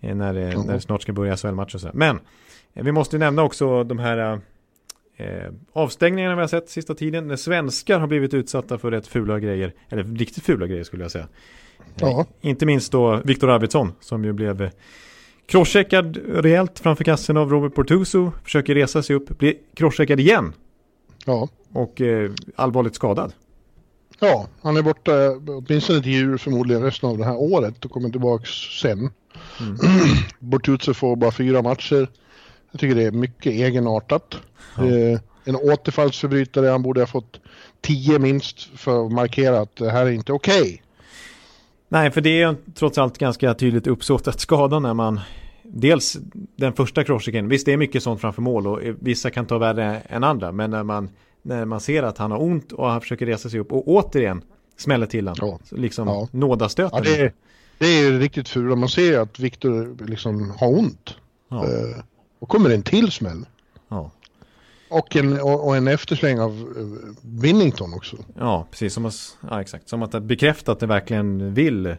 [0.00, 1.94] Eh, när, det, när det snart ska börja SHL-matcher och sådär.
[1.94, 2.18] Men
[2.72, 4.40] vi måste nämna också de här
[5.72, 7.28] avstängningarna vi har sett sista tiden.
[7.28, 9.74] När svenskar har blivit utsatta för rätt fula grejer.
[9.88, 11.28] Eller riktigt fula grejer skulle jag säga.
[11.94, 12.26] Ja.
[12.40, 14.70] Inte minst då Viktor Arvidsson som ju blev
[15.46, 18.32] Crosscheckad rejält framför kassen av Robert Portuso.
[18.44, 19.38] Försöker resa sig upp.
[19.38, 20.52] Blir crosscheckad igen.
[21.24, 21.48] Ja.
[21.72, 23.32] Och eh, allvarligt skadad.
[24.20, 28.10] Ja, han är borta åtminstone till jul förmodligen resten av det här året och kommer
[28.10, 28.44] tillbaka
[28.78, 28.98] sen.
[28.98, 29.76] Mm.
[30.38, 32.08] Bortutse får bara fyra matcher.
[32.70, 34.36] Jag tycker det är mycket egenartat.
[34.76, 34.86] Ja.
[34.86, 37.40] Eh, en återfallsförbrytare, han borde ha fått
[37.80, 40.62] tio minst för att markera att det här är inte okej.
[40.62, 40.78] Okay.
[41.92, 45.20] Nej, för det är trots allt ganska tydligt uppsåt att skada när man
[45.62, 46.16] Dels
[46.56, 50.02] den första crosschecken, visst det är mycket sånt framför mål och vissa kan ta värre
[50.08, 51.10] än andra men när man,
[51.42, 54.42] när man ser att han har ont och han försöker resa sig upp och återigen
[54.76, 55.36] smäller till han.
[55.40, 55.58] Ja.
[55.70, 56.28] Liksom ja.
[56.30, 57.02] nådastöten.
[57.04, 57.32] Ja, det, är,
[57.78, 58.78] det är riktigt fult.
[58.78, 61.16] Man ser att Viktor liksom har ont.
[61.48, 61.56] Ja.
[61.56, 62.02] Uh,
[62.38, 63.46] och kommer en till smäll.
[63.88, 64.10] Ja.
[64.92, 68.16] Och en, och en eftersläng av uh, Winnington också.
[68.38, 68.94] Ja, precis.
[68.94, 69.14] Som att,
[69.50, 69.88] ja, exakt.
[69.88, 71.94] Som att bekräfta att det verkligen vill eh,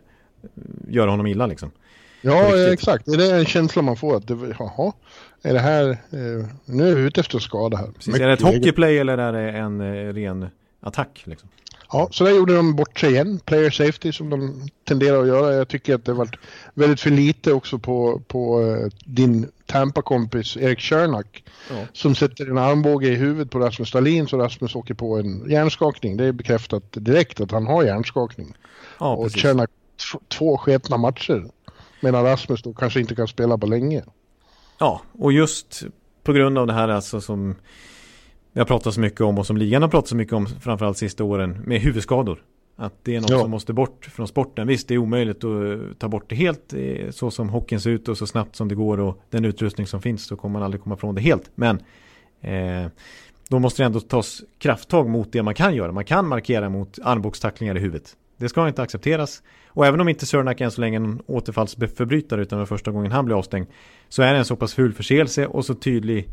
[0.87, 1.71] göra honom illa liksom.
[2.21, 3.05] Ja, exakt.
[3.05, 4.93] Det är en känsla man får att det, jaha,
[5.41, 7.87] är det här, uh, nu är vi ute efter att skada här.
[7.91, 10.47] Precis, är det ett hockeyplay eller är det en ren
[10.81, 11.49] attack liksom?
[11.93, 13.39] Ja, så där gjorde de bort sig igen.
[13.45, 15.53] Player safety som de tenderar att göra.
[15.53, 16.35] Jag tycker att det varit
[16.73, 21.43] väldigt för lite också på, på uh, din Tampa-kompis Erik Körnak.
[21.69, 21.75] Ja.
[21.93, 26.17] Som sätter en armbåge i huvudet på Rasmus Stalin så Rasmus åker på en hjärnskakning.
[26.17, 28.53] Det är bekräftat direkt att han har hjärnskakning.
[28.99, 29.69] Ja, och Körnak
[30.27, 31.45] två sketna matcher.
[31.99, 34.03] Medan Rasmus då kanske inte kan spela på länge.
[34.79, 35.83] Ja, och just
[36.23, 37.55] på grund av det här alltså som
[38.53, 40.97] vi har pratat så mycket om och som ligan har pratat så mycket om framförallt
[40.97, 42.43] sista åren med huvudskador.
[42.75, 43.39] Att det är något ja.
[43.39, 44.67] som måste bort från sporten.
[44.67, 48.07] Visst, det är omöjligt att ta bort det helt eh, så som hockeyn ser ut
[48.07, 50.83] och så snabbt som det går och den utrustning som finns så kommer man aldrig
[50.83, 51.51] komma från det helt.
[51.55, 51.79] Men
[52.41, 52.91] eh,
[53.49, 55.91] då måste det ändå tas krafttag mot det man kan göra.
[55.91, 58.17] Man kan markera mot armbågstacklingar i huvudet.
[58.37, 59.43] Det ska inte accepteras.
[59.67, 62.91] Och även om inte Sörnak än så länge är en återfallsförbrytare utan det var första
[62.91, 63.67] gången han blev avstängd
[64.09, 66.29] så är det en så pass ful förseelse och så tydlig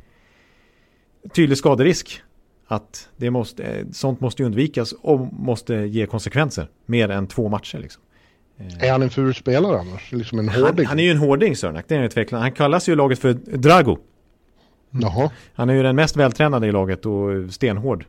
[1.35, 2.23] tydlig skaderisk
[2.67, 7.79] att det måste, sånt måste undvikas och måste ge konsekvenser mer än två matcher.
[7.79, 8.03] Liksom.
[8.81, 10.13] Är han en ful spelare annars?
[10.13, 10.77] Liksom en hårding?
[10.77, 12.43] Han, han är ju en hårding Sörnak, det är en tveklöst.
[12.43, 13.99] Han kallas ju laget för Drago.
[14.91, 15.31] Jaha.
[15.55, 18.05] Han är ju den mest vältränade i laget och stenhård.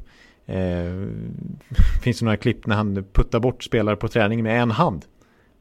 [0.45, 0.55] Eh,
[2.03, 5.05] finns ju några klipp när han puttar bort spelare på träning med en hand.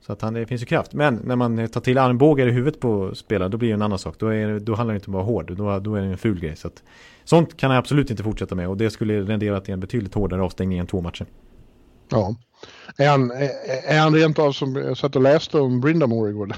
[0.00, 0.92] Så att han, det finns ju kraft.
[0.92, 3.98] Men när man tar till armbågar i huvudet på spelare då blir det en annan
[3.98, 4.14] sak.
[4.18, 5.56] Då, är, då handlar det inte om att vara hård.
[5.56, 6.56] Då, då är det en ful grej.
[6.56, 6.82] Så att,
[7.24, 8.68] sånt kan han absolut inte fortsätta med.
[8.68, 11.26] Och det skulle rendera till en betydligt hårdare avstängning än två matcher.
[12.10, 12.34] Ja.
[12.96, 13.30] Är han,
[13.88, 16.52] är, han rent av som jag satt och läste om Brindamore igår.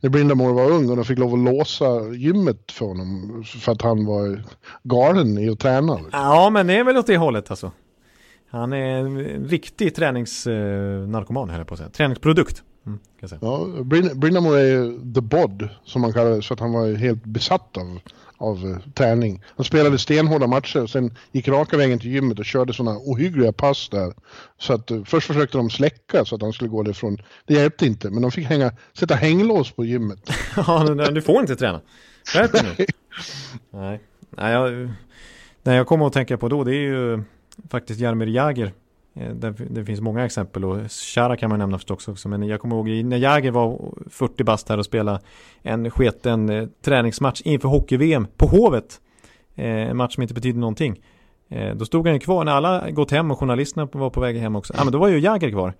[0.00, 3.42] När Brindamore var ung och de fick lov att låsa gymmet för honom.
[3.46, 4.42] För att han var
[4.82, 6.00] galen i att träna.
[6.12, 7.72] Ja men det är väl åt det hållet alltså.
[8.50, 9.18] Han är en
[9.48, 11.90] riktig träningsnarkoman höll jag på att säga.
[11.90, 12.62] Träningsprodukt.
[12.86, 12.98] Mm,
[13.40, 13.68] ja,
[14.14, 16.42] Brindamore är ju the bod som man kallar det.
[16.42, 18.00] Så att han var helt besatt av
[18.38, 19.42] av uh, träning.
[19.56, 23.52] Han spelade stenhårda matcher och sen gick raka vägen till gymmet och körde sådana ohyggliga
[23.52, 24.14] pass där.
[24.58, 27.18] Så att uh, först försökte de släcka så att han skulle gå därifrån.
[27.46, 30.30] Det hjälpte inte, men de fick hänga, sätta hänglås på gymmet.
[30.56, 31.80] ja, du får inte träna.
[32.24, 32.86] Skärp nu.
[33.70, 34.90] Nej, Nej jag,
[35.62, 37.22] nej, jag kommer att tänka på då, det är ju
[37.70, 38.83] faktiskt Jaromir Jagr Eh,
[39.14, 42.28] det, det, finns många exempel och Chara kan man nämna förstås också.
[42.28, 45.20] Men jag kommer ihåg när Jäger var 40 bast här och spelade
[45.62, 49.00] en sketen eh, träningsmatch inför hockey-VM på Hovet.
[49.54, 51.00] Eh, en match som inte betyder någonting.
[51.48, 54.36] Eh, då stod han ju kvar när alla gått hem och journalisterna var på väg
[54.36, 54.74] hem också.
[54.76, 55.74] Ja men då var ju Jäger kvar.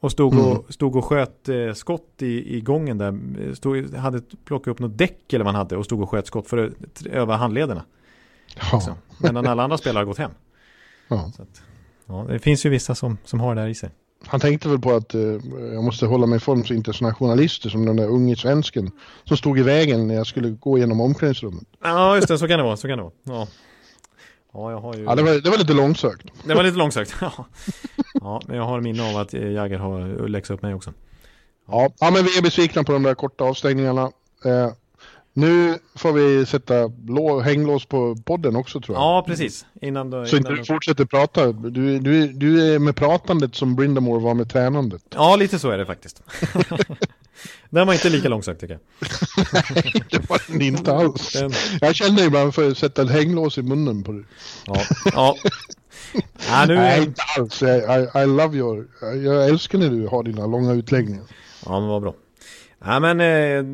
[0.00, 0.62] Och stod och, mm.
[0.68, 3.54] stod och sköt eh, skott i, i gången där.
[3.54, 6.48] Stod, hade plockat upp något däck eller vad han hade och stod och sköt skott
[6.48, 7.84] för att öva handlederna.
[8.72, 8.96] Ja.
[9.18, 10.30] Medan alla andra spelare har gått hem.
[11.08, 11.30] Ja.
[12.06, 13.90] Så ja, det finns ju vissa som, som har det där i sig.
[14.26, 15.20] Han tänkte väl på att eh,
[15.72, 18.90] jag måste hålla mig i form för internationella journalister som den där unge svensken
[19.24, 21.64] som stod i vägen när jag skulle gå igenom omklädningsrummet.
[21.82, 22.38] Ja, just det.
[22.38, 22.76] Så kan det vara.
[22.76, 23.12] Så kan det vara.
[23.24, 23.46] Ja,
[24.52, 25.04] ja jag har ju...
[25.04, 26.26] Ja, det var, det var lite långsökt.
[26.44, 27.14] Det var lite långsökt.
[27.20, 27.46] Ja.
[28.14, 30.92] ja, men jag har minne av att eh, Jagger har läxat upp mig också.
[31.68, 31.90] Ja.
[32.00, 34.10] ja, men vi är besvikna på de där korta avstängningarna.
[34.44, 34.70] Eh,
[35.36, 39.02] nu får vi sätta lå, hänglås på podden också tror jag.
[39.02, 39.66] Ja, precis.
[39.80, 41.52] Innan då, Så inte innan du fortsätter prata.
[41.52, 45.02] Du, du, du är med pratandet som Brindamore var med tränandet.
[45.14, 46.22] Ja, lite så är det faktiskt.
[47.70, 48.80] Den var inte lika långsökt tycker jag.
[50.10, 51.32] det var den inte alls.
[51.32, 54.24] Den, Jag känner ibland för att sätta ett hänglås i munnen på dig.
[54.66, 54.76] ja.
[55.04, 55.36] ja.
[56.48, 57.62] ja nu, Nej, inte alls.
[57.62, 58.86] I, I, I love your...
[59.24, 61.24] Jag älskar när du har dina långa utläggningar.
[61.66, 62.14] Ja, men vad bra.
[62.86, 63.64] Ja, men eh,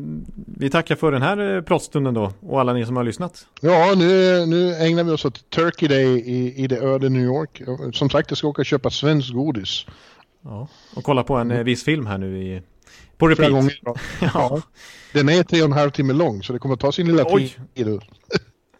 [0.57, 3.45] vi tackar för den här eh, pratstunden då och alla ni som har lyssnat.
[3.61, 7.61] Ja, nu, nu ägnar vi oss åt Turkey Day i, i det öde New York.
[7.93, 9.85] Som sagt, jag ska åka och köpa svensk godis.
[10.41, 10.67] Ja.
[10.95, 12.61] Och kolla på en eh, viss film här nu i,
[13.17, 13.51] på Flera repeat.
[13.51, 13.79] gånger.
[13.81, 13.97] idag.
[14.33, 14.61] Ja.
[15.13, 17.23] Den är tre och en halv timme lång så det kommer att ta sin lilla
[17.27, 17.55] Oj.
[17.75, 18.01] tid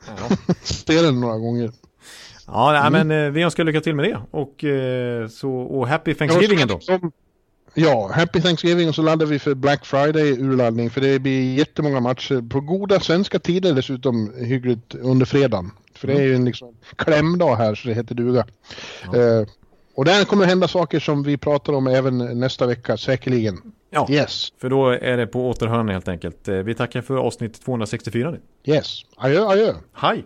[0.08, 0.36] Ja.
[0.64, 1.72] se den några gånger.
[2.48, 4.22] Ja, nej, men eh, vi önskar lycka till med det.
[4.32, 6.80] Och, eh, så, och happy Thanksgiving då.
[7.74, 12.00] Ja, Happy Thanksgiving och så laddar vi för Black Friday urladdning för det blir jättemånga
[12.00, 15.72] matcher på goda svenska tider dessutom hyggligt under fredagen.
[15.96, 18.46] För det är ju en liksom klämdag här så det heter duga.
[19.04, 19.48] Eh,
[19.96, 23.58] och där kommer hända saker som vi pratar om även nästa vecka säkerligen.
[23.90, 26.48] Ja, Yes, för då är det på återhörande helt enkelt.
[26.48, 28.40] Eh, Vi tackar för avsnitt 264 nu.
[28.74, 29.02] yes.
[29.18, 29.74] Adjö, adjö.
[29.94, 30.26] Hej!